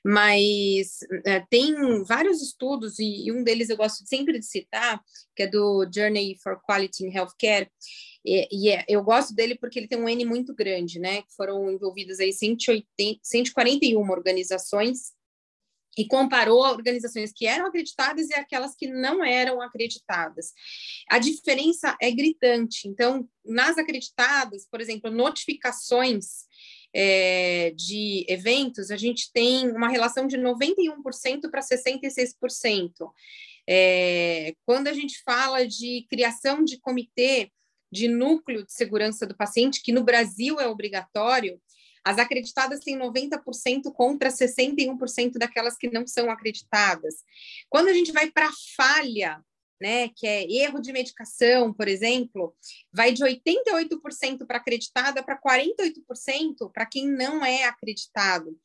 Mas 0.05 0.99
é, 1.25 1.41
tem 1.49 1.75
vários 2.05 2.43
estudos, 2.43 2.99
e, 2.99 3.27
e, 3.27 3.33
um 3.33 3.45
deles 3.45 3.71
eu 3.71 3.77
gosto 3.77 4.07
sempre 4.07 4.39
de 4.39 4.45
citar, 4.45 5.01
que 5.37 5.45
é 5.45 5.47
do 5.47 5.89
Journey 5.93 6.37
for 6.43 6.61
Quality 6.61 7.07
in 7.07 7.15
Healthcare, 7.15 7.71
e, 8.25 8.49
e 8.51 8.71
é, 8.71 8.85
eu 8.89 9.03
gosto 9.03 9.35
dele 9.35 9.57
porque 9.57 9.79
ele 9.79 9.89
tem 9.89 9.99
um 9.99 10.09
N 10.09 10.25
muito 10.25 10.55
grande, 10.55 10.99
né? 10.99 11.23
Foram 11.37 11.71
envolvidas 11.71 12.21
aí 12.21 12.33
180, 12.33 13.21
141 13.23 14.11
organizações 14.11 15.13
e 15.97 16.07
comparou 16.07 16.61
organizações 16.61 17.33
que 17.33 17.47
eram 17.47 17.67
acreditadas 17.67 18.29
e 18.29 18.35
aquelas 18.35 18.75
que 18.75 18.87
não 18.87 19.25
eram 19.25 19.61
acreditadas. 19.61 20.53
A 21.09 21.19
diferença 21.19 21.97
é 22.01 22.11
gritante. 22.11 22.89
Então, 22.89 23.29
nas 23.45 23.79
acreditadas, 23.79 24.67
por 24.71 24.81
exemplo, 24.81 25.11
notificações 25.11 26.45
é, 26.95 27.73
de 27.77 28.25
eventos, 28.29 28.91
a 28.91 28.97
gente 28.97 29.31
tem 29.33 29.71
uma 29.71 29.89
relação 29.89 30.27
de 30.27 30.37
91% 30.39 31.51
para 31.51 31.61
66%. 31.61 33.11
É, 33.69 34.55
quando 34.67 34.89
a 34.89 34.93
gente 34.93 35.23
fala 35.23 35.67
de 35.67 36.07
criação 36.11 36.63
de 36.63 36.79
comitê 36.79 37.51
de 37.91 38.09
núcleo 38.09 38.65
de 38.65 38.73
segurança 38.73 39.25
do 39.25 39.37
paciente, 39.37 39.81
que 39.83 39.93
no 39.93 40.03
Brasil 40.03 40.59
é 40.59 40.67
obrigatório, 40.67 41.61
as 42.05 42.19
acreditadas 42.19 42.81
têm 42.81 42.99
90% 42.99 43.93
contra 43.95 44.31
61% 44.31 45.33
daquelas 45.39 45.77
que 45.77 45.91
não 45.91 46.07
são 46.07 46.31
acreditadas. 46.31 47.17
Quando 47.69 47.89
a 47.89 47.93
gente 47.95 48.13
vai 48.13 48.31
para 48.31 48.51
falha, 48.77 49.43
né, 49.81 50.09
que 50.15 50.27
é 50.27 50.51
erro 50.51 50.81
de 50.81 50.93
medicação, 50.93 51.73
por 51.73 51.89
exemplo, 51.89 52.55
vai 52.93 53.13
de 53.13 53.25
88% 53.25 54.47
para 54.47 54.59
acreditada 54.59 55.23
para 55.23 55.41
48% 55.41 56.71
para 56.73 56.87
quem 56.87 57.11
não 57.11 57.45
é 57.45 57.65
acreditado. 57.65 58.57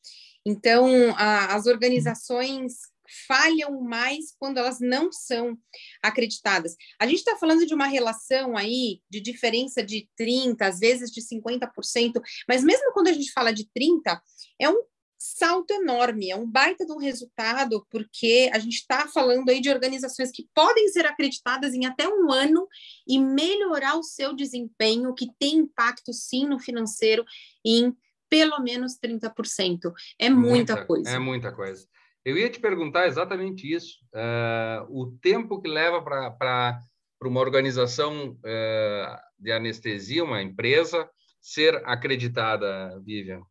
Então, 0.46 0.88
a, 1.16 1.54
as 1.54 1.66
organizações 1.66 2.78
falham 3.26 3.80
mais 3.82 4.34
quando 4.38 4.58
elas 4.58 4.78
não 4.80 5.10
são 5.12 5.56
acreditadas. 6.02 6.76
A 6.98 7.06
gente 7.06 7.18
está 7.18 7.36
falando 7.36 7.66
de 7.66 7.74
uma 7.74 7.86
relação 7.86 8.56
aí 8.56 9.00
de 9.10 9.20
diferença 9.20 9.82
de 9.82 10.08
30%, 10.18 10.56
às 10.62 10.78
vezes 10.78 11.10
de 11.10 11.20
50%, 11.22 12.20
mas 12.48 12.62
mesmo 12.62 12.92
quando 12.92 13.08
a 13.08 13.12
gente 13.12 13.32
fala 13.32 13.52
de 13.52 13.64
30%, 13.76 14.20
é 14.60 14.68
um 14.68 14.82
salto 15.22 15.70
enorme, 15.72 16.30
é 16.30 16.36
um 16.36 16.50
baita 16.50 16.86
de 16.86 16.92
um 16.92 16.96
resultado, 16.96 17.86
porque 17.90 18.50
a 18.54 18.58
gente 18.58 18.76
está 18.76 19.06
falando 19.06 19.50
aí 19.50 19.60
de 19.60 19.68
organizações 19.68 20.30
que 20.32 20.48
podem 20.54 20.88
ser 20.88 21.04
acreditadas 21.04 21.74
em 21.74 21.84
até 21.84 22.08
um 22.08 22.32
ano 22.32 22.66
e 23.06 23.18
melhorar 23.18 23.96
o 23.96 24.02
seu 24.02 24.34
desempenho, 24.34 25.14
que 25.14 25.28
tem 25.38 25.58
impacto 25.58 26.12
sim 26.14 26.46
no 26.46 26.58
financeiro 26.58 27.22
em 27.62 27.94
pelo 28.30 28.60
menos 28.60 28.96
30%. 28.98 29.92
É 30.18 30.30
muita, 30.30 30.48
muita 30.48 30.86
coisa. 30.86 31.10
É 31.10 31.18
muita 31.18 31.52
coisa. 31.52 31.86
Eu 32.24 32.36
ia 32.36 32.50
te 32.50 32.60
perguntar 32.60 33.06
exatamente 33.06 33.70
isso. 33.72 33.98
Uh, 34.14 35.00
o 35.00 35.18
tempo 35.22 35.60
que 35.60 35.68
leva 35.68 36.02
para 36.02 36.82
uma 37.22 37.40
organização 37.40 38.32
uh, 38.32 39.16
de 39.38 39.50
anestesia, 39.50 40.22
uma 40.22 40.42
empresa, 40.42 41.08
ser 41.40 41.76
acreditada, 41.86 43.00
Vivian? 43.00 43.42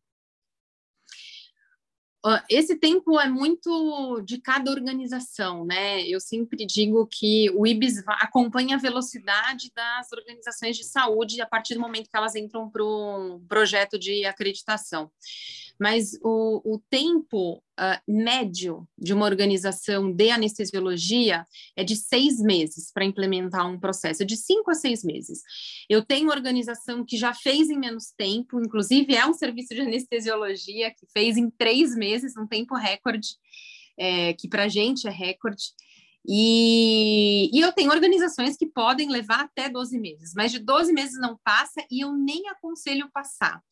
Esse 2.50 2.76
tempo 2.76 3.18
é 3.18 3.26
muito 3.30 4.20
de 4.26 4.38
cada 4.38 4.70
organização, 4.70 5.64
né? 5.64 6.02
Eu 6.06 6.20
sempre 6.20 6.66
digo 6.66 7.06
que 7.06 7.50
o 7.54 7.66
IBIS 7.66 8.04
acompanha 8.06 8.76
a 8.76 8.78
velocidade 8.78 9.72
das 9.74 10.12
organizações 10.12 10.76
de 10.76 10.84
saúde 10.84 11.40
a 11.40 11.46
partir 11.46 11.74
do 11.74 11.80
momento 11.80 12.10
que 12.10 12.16
elas 12.16 12.36
entram 12.36 12.68
para 12.68 12.84
um 12.84 13.42
projeto 13.48 13.98
de 13.98 14.26
acreditação 14.26 15.10
mas 15.80 16.12
o, 16.22 16.74
o 16.74 16.78
tempo 16.90 17.54
uh, 17.54 17.98
médio 18.06 18.86
de 18.98 19.14
uma 19.14 19.24
organização 19.24 20.12
de 20.12 20.30
anestesiologia 20.30 21.46
é 21.74 21.82
de 21.82 21.96
seis 21.96 22.38
meses 22.38 22.92
para 22.92 23.06
implementar 23.06 23.66
um 23.66 23.80
processo, 23.80 24.22
de 24.22 24.36
cinco 24.36 24.70
a 24.70 24.74
seis 24.74 25.02
meses. 25.02 25.40
Eu 25.88 26.04
tenho 26.04 26.28
organização 26.28 27.02
que 27.02 27.16
já 27.16 27.32
fez 27.32 27.70
em 27.70 27.78
menos 27.78 28.12
tempo, 28.14 28.60
inclusive 28.60 29.16
é 29.16 29.24
um 29.24 29.32
serviço 29.32 29.74
de 29.74 29.80
anestesiologia 29.80 30.90
que 30.90 31.06
fez 31.14 31.38
em 31.38 31.48
três 31.48 31.96
meses, 31.96 32.36
um 32.36 32.46
tempo 32.46 32.76
recorde, 32.76 33.28
é, 33.98 34.34
que 34.34 34.46
para 34.46 34.64
a 34.64 34.68
gente 34.68 35.08
é 35.08 35.10
recorde. 35.10 35.64
E, 36.26 37.50
e, 37.56 37.60
eu 37.60 37.72
tenho 37.72 37.90
organizações 37.90 38.54
que 38.54 38.66
podem 38.66 39.08
levar 39.08 39.40
até 39.40 39.70
12 39.70 39.98
meses, 39.98 40.34
mas 40.36 40.52
de 40.52 40.58
12 40.58 40.92
meses 40.92 41.18
não 41.18 41.38
passa 41.42 41.82
e 41.90 42.04
eu 42.04 42.12
nem 42.12 42.46
aconselho 42.48 43.10
passar. 43.10 43.62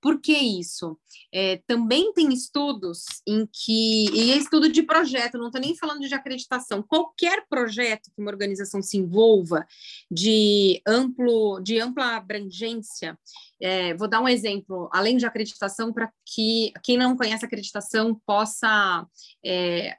Por 0.00 0.20
que 0.20 0.32
isso? 0.32 0.98
É, 1.32 1.60
também 1.66 2.12
tem 2.12 2.32
estudos 2.32 3.04
em 3.26 3.46
que, 3.52 4.08
e 4.14 4.32
é 4.32 4.36
estudo 4.36 4.70
de 4.70 4.82
projeto, 4.82 5.38
não 5.38 5.46
estou 5.46 5.60
nem 5.60 5.76
falando 5.76 6.00
de 6.00 6.14
acreditação, 6.14 6.82
qualquer 6.82 7.44
projeto 7.48 8.10
que 8.14 8.20
uma 8.20 8.30
organização 8.30 8.80
se 8.82 8.96
envolva 8.96 9.66
de, 10.10 10.80
amplo, 10.86 11.60
de 11.60 11.78
ampla 11.78 12.16
abrangência, 12.16 13.18
é, 13.60 13.94
vou 13.94 14.08
dar 14.08 14.20
um 14.20 14.28
exemplo, 14.28 14.88
além 14.92 15.16
de 15.16 15.26
acreditação, 15.26 15.92
para 15.92 16.10
que 16.24 16.72
quem 16.82 16.96
não 16.96 17.16
conhece 17.16 17.44
acreditação 17.44 18.18
possa 18.26 19.06
é, 19.44 19.94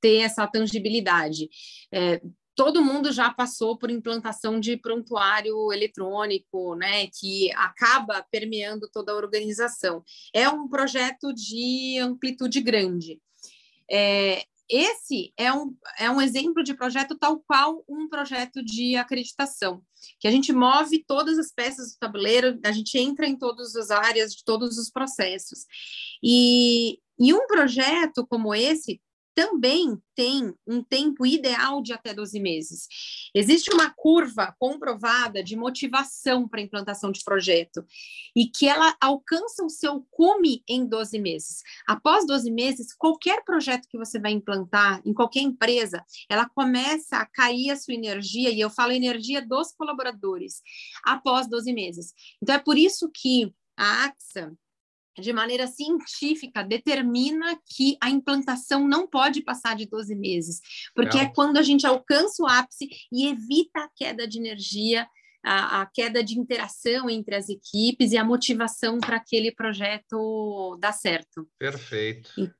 ter 0.00 0.18
essa 0.18 0.46
tangibilidade. 0.46 1.48
É, 1.92 2.20
todo 2.56 2.82
mundo 2.82 3.12
já 3.12 3.30
passou 3.30 3.76
por 3.76 3.90
implantação 3.90 4.58
de 4.58 4.78
prontuário 4.78 5.70
eletrônico, 5.72 6.74
né, 6.74 7.06
que 7.08 7.52
acaba 7.52 8.26
permeando 8.32 8.88
toda 8.90 9.12
a 9.12 9.16
organização. 9.16 10.02
É 10.34 10.48
um 10.48 10.66
projeto 10.66 11.32
de 11.34 11.98
amplitude 12.00 12.60
grande. 12.62 13.20
É, 13.88 14.42
esse 14.68 15.32
é 15.36 15.52
um, 15.52 15.76
é 15.98 16.10
um 16.10 16.20
exemplo 16.20 16.64
de 16.64 16.74
projeto 16.74 17.16
tal 17.16 17.38
qual 17.46 17.84
um 17.86 18.08
projeto 18.08 18.64
de 18.64 18.96
acreditação, 18.96 19.82
que 20.18 20.26
a 20.26 20.30
gente 20.30 20.52
move 20.52 21.04
todas 21.06 21.38
as 21.38 21.52
peças 21.52 21.92
do 21.92 21.98
tabuleiro, 21.98 22.58
a 22.64 22.72
gente 22.72 22.98
entra 22.98 23.26
em 23.26 23.36
todas 23.36 23.76
as 23.76 23.90
áreas 23.90 24.34
de 24.34 24.42
todos 24.42 24.78
os 24.78 24.90
processos. 24.90 25.66
E, 26.22 26.98
e 27.18 27.32
um 27.32 27.46
projeto 27.46 28.26
como 28.26 28.54
esse 28.54 29.00
também 29.36 30.02
tem 30.14 30.54
um 30.66 30.82
tempo 30.82 31.26
ideal 31.26 31.82
de 31.82 31.92
até 31.92 32.14
12 32.14 32.40
meses. 32.40 32.88
Existe 33.34 33.70
uma 33.70 33.90
curva 33.90 34.56
comprovada 34.58 35.44
de 35.44 35.54
motivação 35.54 36.48
para 36.48 36.62
implantação 36.62 37.12
de 37.12 37.22
projeto 37.22 37.84
e 38.34 38.46
que 38.48 38.66
ela 38.66 38.96
alcança 38.98 39.62
o 39.62 39.68
seu 39.68 40.06
cume 40.10 40.64
em 40.66 40.86
12 40.86 41.18
meses. 41.18 41.62
Após 41.86 42.26
12 42.26 42.50
meses, 42.50 42.94
qualquer 42.94 43.44
projeto 43.44 43.86
que 43.90 43.98
você 43.98 44.18
vai 44.18 44.32
implantar 44.32 45.02
em 45.04 45.12
qualquer 45.12 45.40
empresa, 45.40 46.02
ela 46.30 46.48
começa 46.48 47.18
a 47.18 47.26
cair 47.26 47.70
a 47.70 47.76
sua 47.76 47.92
energia, 47.92 48.48
e 48.48 48.58
eu 48.58 48.70
falo 48.70 48.92
energia 48.92 49.46
dos 49.46 49.70
colaboradores, 49.70 50.62
após 51.04 51.46
12 51.46 51.74
meses. 51.74 52.14
Então, 52.42 52.54
é 52.54 52.58
por 52.58 52.78
isso 52.78 53.10
que 53.12 53.52
a 53.76 54.06
AXA 54.06 54.56
de 55.18 55.32
maneira 55.32 55.66
científica, 55.66 56.62
determina 56.62 57.58
que 57.66 57.96
a 58.02 58.10
implantação 58.10 58.86
não 58.86 59.06
pode 59.06 59.42
passar 59.42 59.74
de 59.76 59.86
12 59.86 60.14
meses, 60.14 60.60
porque 60.94 61.18
é, 61.18 61.22
é 61.22 61.32
quando 61.32 61.56
a 61.56 61.62
gente 61.62 61.86
alcança 61.86 62.42
o 62.42 62.46
ápice 62.46 62.88
e 63.12 63.26
evita 63.26 63.80
a 63.80 63.90
queda 63.94 64.26
de 64.26 64.38
energia, 64.38 65.06
a, 65.44 65.82
a 65.82 65.86
queda 65.86 66.22
de 66.22 66.38
interação 66.38 67.08
entre 67.08 67.36
as 67.36 67.48
equipes 67.48 68.12
e 68.12 68.18
a 68.18 68.24
motivação 68.24 68.98
para 68.98 69.16
aquele 69.16 69.52
projeto 69.52 70.76
dar 70.80 70.92
certo. 70.92 71.48
Perfeito. 71.58 72.30
E... 72.36 72.50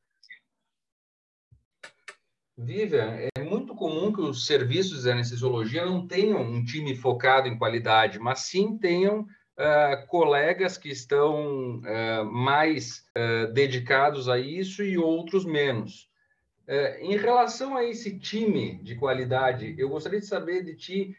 Vivian, 2.58 3.18
é 3.36 3.42
muito 3.42 3.74
comum 3.74 4.10
que 4.10 4.20
os 4.20 4.46
serviços 4.46 5.02
de 5.02 5.10
anestesiologia 5.10 5.84
não 5.84 6.06
tenham 6.06 6.40
um 6.40 6.64
time 6.64 6.96
focado 6.96 7.48
em 7.48 7.58
qualidade, 7.58 8.18
mas 8.18 8.40
sim 8.40 8.78
tenham 8.78 9.26
uh, 9.56 10.06
colegas 10.06 10.76
que 10.76 10.88
estão 10.88 11.78
uh, 11.78 12.24
mais 12.24 13.04
uh, 13.16 13.52
dedicados 13.52 14.28
a 14.28 14.38
isso 14.38 14.82
e 14.82 14.98
outros 14.98 15.44
menos. 15.44 16.08
em 17.00 17.16
relação 17.16 17.76
a 17.76 17.84
esse 17.84 18.18
time 18.18 18.80
de 18.82 18.96
qualidade, 18.96 19.74
eu 19.78 19.88
gostaria 19.88 20.18
de 20.18 20.26
saber 20.26 20.64
de 20.64 20.74
ti 20.74 21.16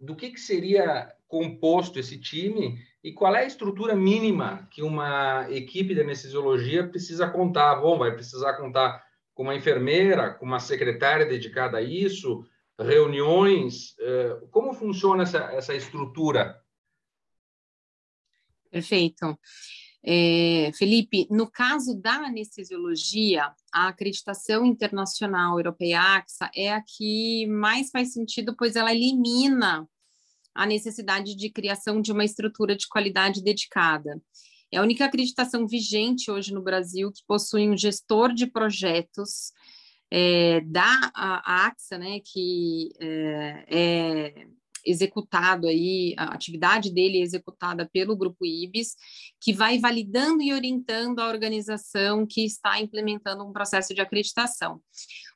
do 0.00 0.16
que, 0.16 0.30
que 0.30 0.40
seria 0.40 1.14
composto 1.28 2.00
esse 2.00 2.18
time 2.18 2.82
e 3.04 3.12
qual 3.12 3.36
é 3.36 3.42
a 3.44 3.46
estrutura 3.46 3.94
mínima 3.94 4.66
que 4.72 4.82
uma 4.82 5.46
equipe 5.50 5.94
de 5.94 6.00
anestesiologia 6.00 6.88
precisa 6.88 7.28
contar. 7.28 7.76
Bom, 7.76 7.96
vai 7.96 8.10
precisar 8.12 8.54
contar 8.54 9.04
com 9.34 9.44
uma 9.44 9.54
enfermeira, 9.54 10.30
com 10.30 10.44
uma 10.44 10.58
secretária 10.58 11.24
dedicada 11.24 11.78
a 11.78 11.82
isso, 11.82 12.44
reuniões. 12.76 13.94
Como 14.50 14.74
funciona 14.74 15.22
essa, 15.22 15.38
essa 15.52 15.74
estrutura? 15.74 16.60
Perfeito. 18.70 19.38
É, 20.02 20.70
Felipe, 20.74 21.26
no 21.30 21.50
caso 21.50 21.94
da 22.00 22.14
anestesiologia, 22.26 23.52
a 23.72 23.88
acreditação 23.88 24.64
internacional 24.64 25.58
europeia 25.58 26.00
AXA 26.00 26.50
é 26.54 26.72
a 26.72 26.82
que 26.82 27.46
mais 27.48 27.90
faz 27.90 28.12
sentido, 28.12 28.54
pois 28.56 28.76
ela 28.76 28.94
elimina 28.94 29.86
a 30.54 30.66
necessidade 30.66 31.36
de 31.36 31.50
criação 31.50 32.00
de 32.00 32.12
uma 32.12 32.24
estrutura 32.24 32.74
de 32.74 32.88
qualidade 32.88 33.42
dedicada. 33.42 34.20
É 34.72 34.78
a 34.78 34.82
única 34.82 35.04
acreditação 35.04 35.66
vigente 35.66 36.30
hoje 36.30 36.52
no 36.52 36.62
Brasil 36.62 37.12
que 37.12 37.22
possui 37.26 37.68
um 37.68 37.76
gestor 37.76 38.32
de 38.32 38.46
projetos 38.46 39.52
é, 40.10 40.60
da 40.62 41.10
a, 41.14 41.66
AXA, 41.66 41.98
né, 41.98 42.20
que 42.20 42.90
é, 43.00 43.64
é 43.68 44.39
executado 44.90 45.66
aí, 45.66 46.14
a 46.16 46.34
atividade 46.34 46.92
dele 46.92 47.18
é 47.18 47.22
executada 47.22 47.88
pelo 47.92 48.16
grupo 48.16 48.44
IBIS, 48.44 48.94
que 49.40 49.52
vai 49.52 49.78
validando 49.78 50.42
e 50.42 50.52
orientando 50.52 51.20
a 51.20 51.28
organização 51.28 52.26
que 52.26 52.44
está 52.44 52.80
implementando 52.80 53.44
um 53.44 53.52
processo 53.52 53.94
de 53.94 54.00
acreditação. 54.00 54.80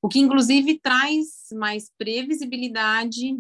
O 0.03 0.09
que 0.09 0.19
inclusive 0.19 0.79
traz 0.81 1.27
mais 1.53 1.91
previsibilidade 1.97 3.37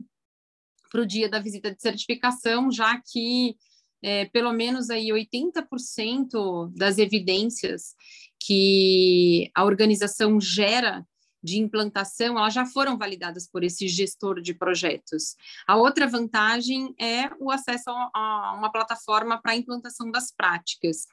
para 0.91 1.03
o 1.03 1.07
dia 1.07 1.29
da 1.29 1.41
visita 1.41 1.75
de 1.75 1.83
certificação, 1.83 2.71
já 2.71 3.01
que 3.01 3.57
é, 4.03 4.27
pelo 4.27 4.53
menos 4.53 4.91
aí 4.91 5.09
80% 5.09 6.71
das 6.77 6.99
evidências 6.99 7.95
que 8.39 9.51
a 9.55 9.65
organização 9.65 10.39
gera 10.39 11.07
de 11.45 11.59
implantação, 11.59 12.39
elas 12.39 12.55
já 12.55 12.65
foram 12.65 12.97
validadas 12.97 13.47
por 13.47 13.63
esse 13.63 13.87
gestor 13.87 14.41
de 14.41 14.55
projetos. 14.55 15.37
A 15.67 15.77
outra 15.77 16.07
vantagem 16.07 16.95
é 16.99 17.31
o 17.39 17.51
acesso 17.51 17.91
a 17.91 18.55
uma 18.57 18.73
plataforma 18.73 19.41
para 19.41 19.55
implantação 19.55 20.11
das 20.11 20.33
práticas. 20.35 21.07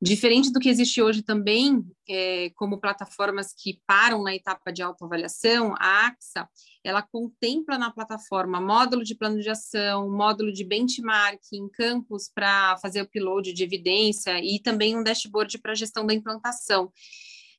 Diferente 0.00 0.52
do 0.52 0.60
que 0.60 0.68
existe 0.68 1.00
hoje 1.02 1.22
também, 1.22 1.84
é, 2.08 2.50
como 2.56 2.78
plataformas 2.78 3.54
que 3.56 3.80
param 3.86 4.22
na 4.22 4.34
etapa 4.34 4.70
de 4.70 4.82
autoavaliação, 4.82 5.74
a 5.78 6.06
AXA, 6.06 6.48
ela 6.84 7.00
contempla 7.00 7.78
na 7.78 7.90
plataforma 7.90 8.60
módulo 8.60 9.02
de 9.02 9.14
plano 9.14 9.40
de 9.40 9.48
ação, 9.48 10.10
módulo 10.10 10.52
de 10.52 10.62
benchmarking, 10.62 11.68
campos 11.72 12.30
para 12.32 12.76
fazer 12.78 13.02
upload 13.02 13.52
de 13.52 13.64
evidência 13.64 14.38
e 14.40 14.60
também 14.60 14.96
um 14.96 15.02
dashboard 15.02 15.58
para 15.58 15.74
gestão 15.74 16.06
da 16.06 16.14
implantação 16.14 16.92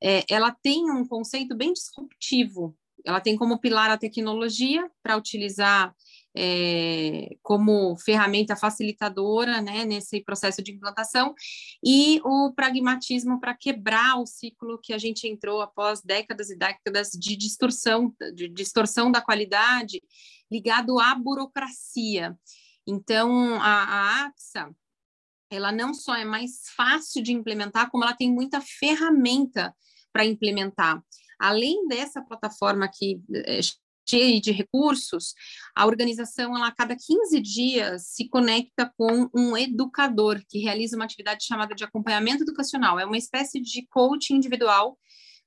é, 0.03 0.23
ela 0.29 0.51
tem 0.51 0.89
um 0.91 1.05
conceito 1.07 1.55
bem 1.55 1.73
disruptivo. 1.73 2.75
Ela 3.05 3.21
tem 3.21 3.35
como 3.35 3.59
pilar 3.59 3.91
a 3.91 3.97
tecnologia 3.97 4.89
para 5.03 5.15
utilizar 5.15 5.93
é, 6.35 7.29
como 7.41 7.95
ferramenta 7.97 8.55
facilitadora 8.55 9.61
né, 9.61 9.85
nesse 9.85 10.21
processo 10.21 10.61
de 10.61 10.73
implantação 10.73 11.33
e 11.83 12.19
o 12.25 12.51
pragmatismo 12.53 13.39
para 13.39 13.55
quebrar 13.55 14.19
o 14.19 14.25
ciclo 14.25 14.79
que 14.81 14.91
a 14.91 14.97
gente 14.97 15.27
entrou 15.27 15.61
após 15.61 16.01
décadas 16.01 16.49
e 16.49 16.57
décadas 16.57 17.11
de 17.11 17.37
distorção, 17.37 18.13
de 18.33 18.49
distorção 18.49 19.11
da 19.11 19.21
qualidade 19.21 20.01
ligado 20.51 20.99
à 20.99 21.15
burocracia. 21.15 22.37
Então, 22.85 23.55
a, 23.61 23.83
a 23.83 24.25
AXA, 24.25 24.75
ela 25.49 25.71
não 25.71 25.93
só 25.93 26.15
é 26.15 26.25
mais 26.25 26.69
fácil 26.75 27.21
de 27.23 27.31
implementar, 27.31 27.89
como 27.89 28.03
ela 28.03 28.15
tem 28.15 28.31
muita 28.31 28.61
ferramenta 28.61 29.73
para 30.11 30.25
implementar. 30.25 31.01
Além 31.39 31.87
dessa 31.87 32.21
plataforma 32.21 32.89
que 32.91 33.19
é 33.33 33.59
cheia 34.07 34.39
de 34.39 34.51
recursos, 34.51 35.33
a 35.75 35.85
organização, 35.85 36.55
ela, 36.55 36.67
a 36.67 36.75
cada 36.75 36.95
15 36.95 37.39
dias, 37.41 38.07
se 38.07 38.29
conecta 38.29 38.91
com 38.97 39.29
um 39.33 39.57
educador 39.57 40.41
que 40.47 40.59
realiza 40.59 40.95
uma 40.95 41.05
atividade 41.05 41.43
chamada 41.43 41.73
de 41.73 41.83
acompanhamento 41.83 42.43
educacional. 42.43 42.99
É 42.99 43.05
uma 43.05 43.17
espécie 43.17 43.59
de 43.59 43.85
coaching 43.87 44.35
individual 44.35 44.97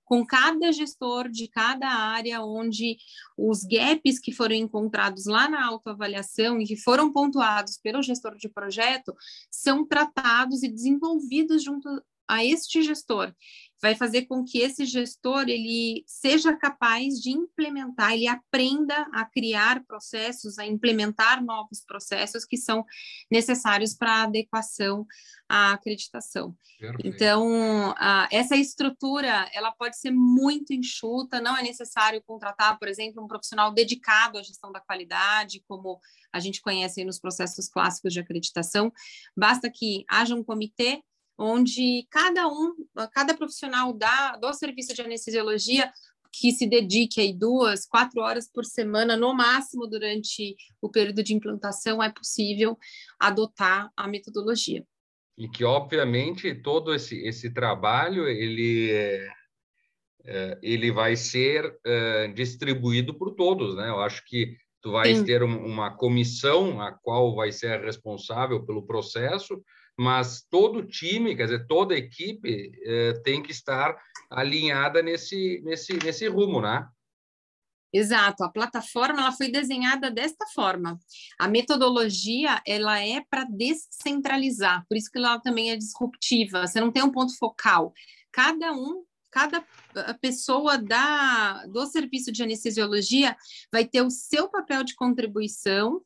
com 0.08 0.24
cada 0.24 0.72
gestor 0.72 1.28
de 1.28 1.46
cada 1.46 1.86
área, 1.86 2.42
onde 2.42 2.96
os 3.36 3.62
gaps 3.62 4.18
que 4.18 4.32
foram 4.32 4.54
encontrados 4.54 5.26
lá 5.26 5.50
na 5.50 5.64
autoavaliação 5.66 6.58
e 6.60 6.66
que 6.66 6.76
foram 6.76 7.12
pontuados 7.12 7.76
pelo 7.76 8.02
gestor 8.02 8.34
de 8.36 8.48
projeto 8.48 9.14
são 9.50 9.86
tratados 9.86 10.62
e 10.62 10.68
desenvolvidos 10.68 11.62
junto 11.62 12.02
a 12.28 12.44
este 12.44 12.82
gestor 12.82 13.34
vai 13.80 13.94
fazer 13.94 14.26
com 14.26 14.44
que 14.44 14.58
esse 14.58 14.84
gestor 14.84 15.48
ele 15.48 16.02
seja 16.06 16.56
capaz 16.56 17.14
de 17.20 17.30
implementar, 17.30 18.12
ele 18.12 18.26
aprenda 18.26 19.08
a 19.12 19.24
criar 19.24 19.84
processos, 19.84 20.58
a 20.58 20.66
implementar 20.66 21.44
novos 21.44 21.80
processos 21.86 22.44
que 22.44 22.56
são 22.56 22.84
necessários 23.30 23.94
para 23.94 24.24
adequação 24.24 25.06
à 25.48 25.72
acreditação. 25.72 26.56
Perfeito. 26.78 27.06
Então, 27.06 27.94
a, 27.96 28.28
essa 28.32 28.56
estrutura 28.56 29.48
ela 29.52 29.70
pode 29.70 29.96
ser 29.96 30.10
muito 30.10 30.72
enxuta, 30.72 31.40
não 31.40 31.56
é 31.56 31.62
necessário 31.62 32.22
contratar, 32.26 32.78
por 32.78 32.88
exemplo, 32.88 33.22
um 33.22 33.28
profissional 33.28 33.72
dedicado 33.72 34.38
à 34.38 34.42
gestão 34.42 34.72
da 34.72 34.80
qualidade, 34.80 35.62
como 35.68 36.00
a 36.32 36.40
gente 36.40 36.60
conhece 36.60 37.04
nos 37.04 37.20
processos 37.20 37.68
clássicos 37.68 38.12
de 38.12 38.20
acreditação. 38.20 38.92
Basta 39.36 39.70
que 39.70 40.04
haja 40.08 40.34
um 40.34 40.42
comitê 40.42 41.02
onde 41.38 42.06
cada 42.10 42.48
um, 42.48 42.74
cada 43.12 43.34
profissional 43.34 43.92
da, 43.92 44.36
do 44.36 44.52
serviço 44.52 44.92
de 44.92 45.02
anestesiologia 45.02 45.90
que 46.32 46.52
se 46.52 46.66
dedique 46.66 47.20
aí 47.20 47.32
duas, 47.32 47.86
quatro 47.86 48.20
horas 48.20 48.50
por 48.50 48.64
semana, 48.64 49.16
no 49.16 49.34
máximo 49.34 49.86
durante 49.86 50.56
o 50.80 50.90
período 50.90 51.22
de 51.22 51.34
implantação, 51.34 52.02
é 52.02 52.10
possível 52.10 52.76
adotar 53.18 53.90
a 53.96 54.06
metodologia. 54.06 54.84
E 55.36 55.48
que, 55.48 55.64
obviamente, 55.64 56.54
todo 56.54 56.94
esse, 56.94 57.16
esse 57.26 57.50
trabalho, 57.50 58.26
ele, 58.28 58.90
é, 58.90 59.28
é 60.24 60.58
ele 60.62 60.90
vai 60.90 61.16
ser 61.16 61.78
é, 61.86 62.28
distribuído 62.28 63.14
por 63.14 63.34
todos, 63.34 63.76
né? 63.76 63.88
Eu 63.88 64.00
acho 64.00 64.24
que 64.26 64.56
tu 64.82 64.92
vais 64.92 65.18
Sim. 65.18 65.24
ter 65.24 65.42
uma 65.42 65.96
comissão 65.96 66.80
a 66.80 66.92
qual 66.92 67.34
vai 67.34 67.52
ser 67.52 67.80
responsável 67.80 68.64
pelo 68.64 68.86
processo, 68.86 69.62
mas 69.98 70.46
todo 70.48 70.86
time, 70.86 71.34
quer 71.34 71.44
dizer, 71.44 71.66
toda 71.66 71.96
equipe 71.96 72.70
eh, 72.84 73.14
tem 73.24 73.42
que 73.42 73.50
estar 73.50 74.00
alinhada 74.30 75.02
nesse, 75.02 75.60
nesse, 75.64 75.94
nesse 75.94 76.28
rumo, 76.28 76.60
né? 76.60 76.86
Exato, 77.92 78.44
a 78.44 78.50
plataforma 78.50 79.22
ela 79.22 79.32
foi 79.32 79.50
desenhada 79.50 80.10
desta 80.10 80.46
forma. 80.54 81.00
A 81.38 81.48
metodologia 81.48 82.60
ela 82.64 83.00
é 83.00 83.24
para 83.28 83.44
descentralizar, 83.44 84.84
por 84.88 84.96
isso 84.96 85.10
que 85.10 85.18
ela 85.18 85.40
também 85.40 85.72
é 85.72 85.76
disruptiva. 85.76 86.66
Você 86.66 86.80
não 86.80 86.92
tem 86.92 87.02
um 87.02 87.10
ponto 87.10 87.36
focal. 87.36 87.92
Cada 88.30 88.72
um, 88.72 89.02
cada 89.32 89.64
eh, 89.96 90.12
pessoa 90.20 90.78
da 90.78 91.66
do 91.66 91.84
serviço 91.86 92.30
de 92.30 92.42
anestesiologia 92.42 93.36
vai 93.72 93.84
ter 93.84 94.02
o 94.02 94.10
seu 94.10 94.48
papel 94.48 94.84
de 94.84 94.94
contribuição 94.94 96.00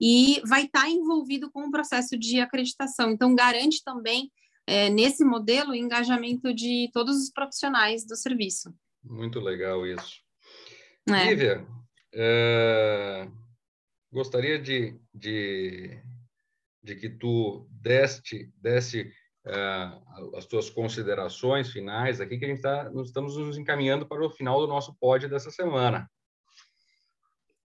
e 0.00 0.40
vai 0.46 0.64
estar 0.64 0.82
tá 0.82 0.90
envolvido 0.90 1.50
com 1.50 1.66
o 1.66 1.70
processo 1.70 2.18
de 2.18 2.40
acreditação. 2.40 3.10
Então, 3.10 3.34
garante 3.34 3.82
também, 3.84 4.30
é, 4.66 4.88
nesse 4.90 5.24
modelo, 5.24 5.70
o 5.70 5.74
engajamento 5.74 6.52
de 6.54 6.90
todos 6.92 7.16
os 7.16 7.30
profissionais 7.30 8.06
do 8.06 8.16
serviço. 8.16 8.74
Muito 9.02 9.40
legal 9.40 9.86
isso. 9.86 10.20
É. 11.08 11.30
Lívia, 11.30 11.66
é, 12.14 13.28
gostaria 14.12 14.58
de, 14.58 14.98
de, 15.14 16.00
de 16.82 16.96
que 16.96 17.08
tu 17.08 17.66
deste, 17.70 18.52
desse 18.56 19.10
uh, 19.46 20.36
as 20.36 20.46
tuas 20.46 20.70
considerações 20.70 21.70
finais 21.70 22.20
aqui, 22.20 22.38
que 22.38 22.44
a 22.44 22.48
gente 22.48 22.58
está, 22.58 22.90
nós 22.90 23.08
estamos 23.08 23.36
nos 23.36 23.56
encaminhando 23.56 24.06
para 24.06 24.24
o 24.24 24.30
final 24.30 24.60
do 24.60 24.66
nosso 24.66 24.94
pod 24.98 25.26
dessa 25.28 25.50
semana. 25.50 26.08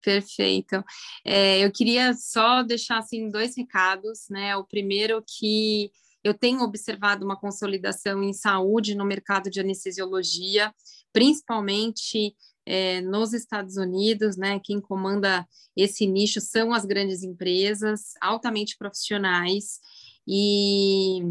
Perfeito. 0.01 0.83
É, 1.25 1.59
eu 1.59 1.71
queria 1.71 2.13
só 2.13 2.63
deixar 2.63 2.99
assim 2.99 3.29
dois 3.29 3.55
recados, 3.57 4.27
né? 4.29 4.55
O 4.55 4.63
primeiro 4.63 5.23
que 5.25 5.91
eu 6.23 6.33
tenho 6.33 6.61
observado 6.61 7.25
uma 7.25 7.39
consolidação 7.39 8.23
em 8.23 8.33
saúde 8.33 8.95
no 8.95 9.05
mercado 9.05 9.49
de 9.49 9.59
anestesiologia, 9.59 10.73
principalmente 11.11 12.35
é, 12.65 13.01
nos 13.01 13.33
Estados 13.33 13.77
Unidos, 13.77 14.37
né? 14.37 14.59
Quem 14.63 14.79
comanda 14.81 15.47
esse 15.75 16.05
nicho 16.05 16.41
são 16.41 16.73
as 16.73 16.85
grandes 16.85 17.23
empresas, 17.23 18.11
altamente 18.21 18.77
profissionais, 18.77 19.79
e 20.27 21.21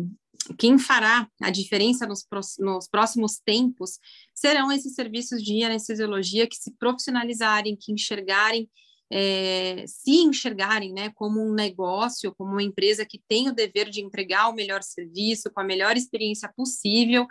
quem 0.54 0.78
fará 0.78 1.28
a 1.40 1.50
diferença 1.50 2.06
nos, 2.06 2.26
nos, 2.58 2.88
próximos 2.88 3.38
tempos 3.38 3.98
serão 4.34 4.70
esses 4.70 4.94
serviços 4.94 5.42
de 5.42 5.62
anestesiologia 5.62 6.46
que 6.46 6.56
se 6.56 6.72
profissionalizarem, 6.72 7.76
que 7.76 7.92
enxergarem 7.92 8.68
é, 9.10 9.84
se 9.86 10.22
enxergarem 10.22 10.92
né, 10.92 11.10
como 11.14 11.40
um 11.40 11.54
negócio, 11.54 12.34
como 12.36 12.52
uma 12.52 12.62
empresa 12.62 13.06
que 13.06 13.20
tem 13.28 13.48
o 13.48 13.54
dever 13.54 13.88
de 13.88 14.00
entregar 14.00 14.48
o 14.48 14.54
melhor 14.54 14.82
serviço, 14.82 15.50
com 15.50 15.60
a 15.60 15.64
melhor 15.64 15.96
experiência 15.96 16.52
possível, 16.56 17.26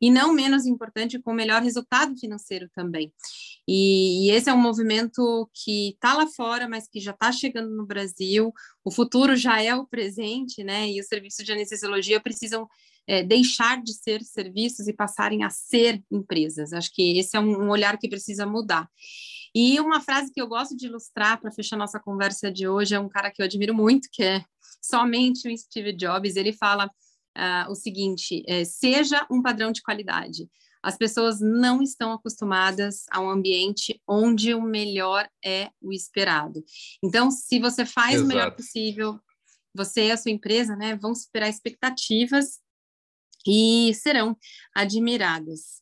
e 0.00 0.10
não 0.10 0.32
menos 0.32 0.66
importante, 0.66 1.18
com 1.18 1.32
o 1.32 1.34
melhor 1.34 1.62
resultado 1.62 2.16
financeiro 2.16 2.68
também. 2.74 3.12
E, 3.66 4.26
e 4.26 4.30
esse 4.30 4.48
é 4.48 4.54
um 4.54 4.60
movimento 4.60 5.50
que 5.52 5.90
está 5.90 6.14
lá 6.14 6.26
fora, 6.28 6.68
mas 6.68 6.88
que 6.88 7.00
já 7.00 7.10
está 7.10 7.32
chegando 7.32 7.70
no 7.74 7.84
Brasil. 7.84 8.52
O 8.84 8.90
futuro 8.92 9.34
já 9.34 9.60
é 9.60 9.74
o 9.74 9.86
presente, 9.86 10.62
né? 10.62 10.88
E 10.88 11.00
os 11.00 11.06
serviços 11.06 11.44
de 11.44 11.52
anestesiologia 11.52 12.20
precisam 12.20 12.68
é, 13.06 13.22
deixar 13.22 13.82
de 13.82 13.92
ser 13.94 14.22
serviços 14.22 14.86
e 14.86 14.92
passarem 14.92 15.44
a 15.44 15.50
ser 15.50 16.02
empresas. 16.10 16.72
Acho 16.72 16.92
que 16.92 17.18
esse 17.18 17.36
é 17.36 17.40
um, 17.40 17.64
um 17.64 17.70
olhar 17.70 17.98
que 17.98 18.08
precisa 18.08 18.46
mudar. 18.46 18.88
E 19.58 19.80
uma 19.80 20.02
frase 20.02 20.30
que 20.30 20.38
eu 20.38 20.46
gosto 20.46 20.76
de 20.76 20.84
ilustrar 20.84 21.40
para 21.40 21.50
fechar 21.50 21.78
nossa 21.78 21.98
conversa 21.98 22.52
de 22.52 22.68
hoje 22.68 22.94
é 22.94 23.00
um 23.00 23.08
cara 23.08 23.30
que 23.30 23.40
eu 23.40 23.46
admiro 23.46 23.74
muito, 23.74 24.06
que 24.12 24.22
é 24.22 24.44
somente 24.82 25.48
o 25.48 25.56
Steve 25.56 25.94
Jobs. 25.94 26.36
Ele 26.36 26.52
fala 26.52 26.84
uh, 26.84 27.70
o 27.70 27.74
seguinte: 27.74 28.44
é, 28.46 28.66
seja 28.66 29.26
um 29.30 29.40
padrão 29.40 29.72
de 29.72 29.80
qualidade. 29.80 30.46
As 30.82 30.98
pessoas 30.98 31.40
não 31.40 31.80
estão 31.82 32.12
acostumadas 32.12 33.06
a 33.10 33.18
um 33.18 33.30
ambiente 33.30 33.98
onde 34.06 34.52
o 34.52 34.60
melhor 34.60 35.26
é 35.42 35.70
o 35.80 35.90
esperado. 35.90 36.62
Então, 37.02 37.30
se 37.30 37.58
você 37.58 37.86
faz 37.86 38.16
Exato. 38.16 38.24
o 38.26 38.28
melhor 38.28 38.54
possível, 38.54 39.18
você 39.74 40.08
e 40.08 40.12
a 40.12 40.18
sua 40.18 40.32
empresa 40.32 40.76
né, 40.76 40.94
vão 40.96 41.14
superar 41.14 41.48
expectativas 41.48 42.60
e 43.46 43.94
serão 43.94 44.36
admiradas. 44.74 45.80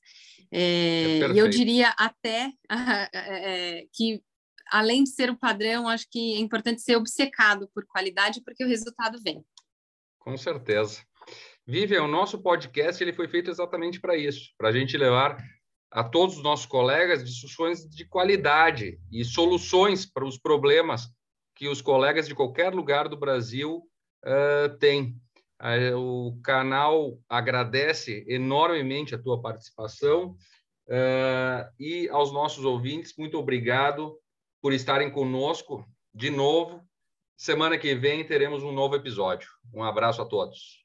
É, 0.56 1.18
é 1.18 1.32
e 1.32 1.38
eu 1.38 1.48
diria 1.48 1.88
até 1.98 2.52
é, 3.12 3.86
que, 3.92 4.22
além 4.70 5.02
de 5.02 5.10
ser 5.10 5.28
o 5.28 5.36
padrão, 5.36 5.88
acho 5.88 6.06
que 6.08 6.34
é 6.36 6.38
importante 6.38 6.80
ser 6.80 6.94
obcecado 6.94 7.68
por 7.74 7.84
qualidade, 7.86 8.40
porque 8.44 8.64
o 8.64 8.68
resultado 8.68 9.20
vem. 9.20 9.44
Com 10.20 10.36
certeza. 10.36 11.02
Vivian, 11.66 12.04
o 12.04 12.08
nosso 12.08 12.40
podcast 12.40 13.02
ele 13.02 13.12
foi 13.12 13.26
feito 13.26 13.50
exatamente 13.50 14.00
para 14.00 14.16
isso, 14.16 14.50
para 14.56 14.68
a 14.68 14.72
gente 14.72 14.96
levar 14.96 15.36
a 15.90 16.04
todos 16.04 16.36
os 16.36 16.42
nossos 16.42 16.66
colegas 16.66 17.24
discussões 17.24 17.88
de 17.88 18.04
qualidade 18.04 18.98
e 19.10 19.24
soluções 19.24 20.06
para 20.06 20.24
os 20.24 20.38
problemas 20.38 21.08
que 21.54 21.68
os 21.68 21.80
colegas 21.80 22.28
de 22.28 22.34
qualquer 22.34 22.72
lugar 22.72 23.08
do 23.08 23.16
Brasil 23.16 23.82
uh, 24.24 24.76
têm. 24.78 25.16
O 25.96 26.38
canal 26.42 27.18
agradece 27.26 28.24
enormemente 28.28 29.14
a 29.14 29.18
tua 29.18 29.40
participação 29.40 30.36
uh, 30.88 31.72
e 31.80 32.06
aos 32.10 32.32
nossos 32.32 32.66
ouvintes, 32.66 33.14
muito 33.16 33.38
obrigado 33.38 34.18
por 34.60 34.74
estarem 34.74 35.10
conosco 35.10 35.86
de 36.12 36.30
novo. 36.30 36.82
Semana 37.36 37.78
que 37.78 37.94
vem 37.94 38.24
teremos 38.26 38.62
um 38.62 38.72
novo 38.72 38.94
episódio. 38.94 39.48
Um 39.72 39.82
abraço 39.82 40.20
a 40.20 40.26
todos. 40.26 40.83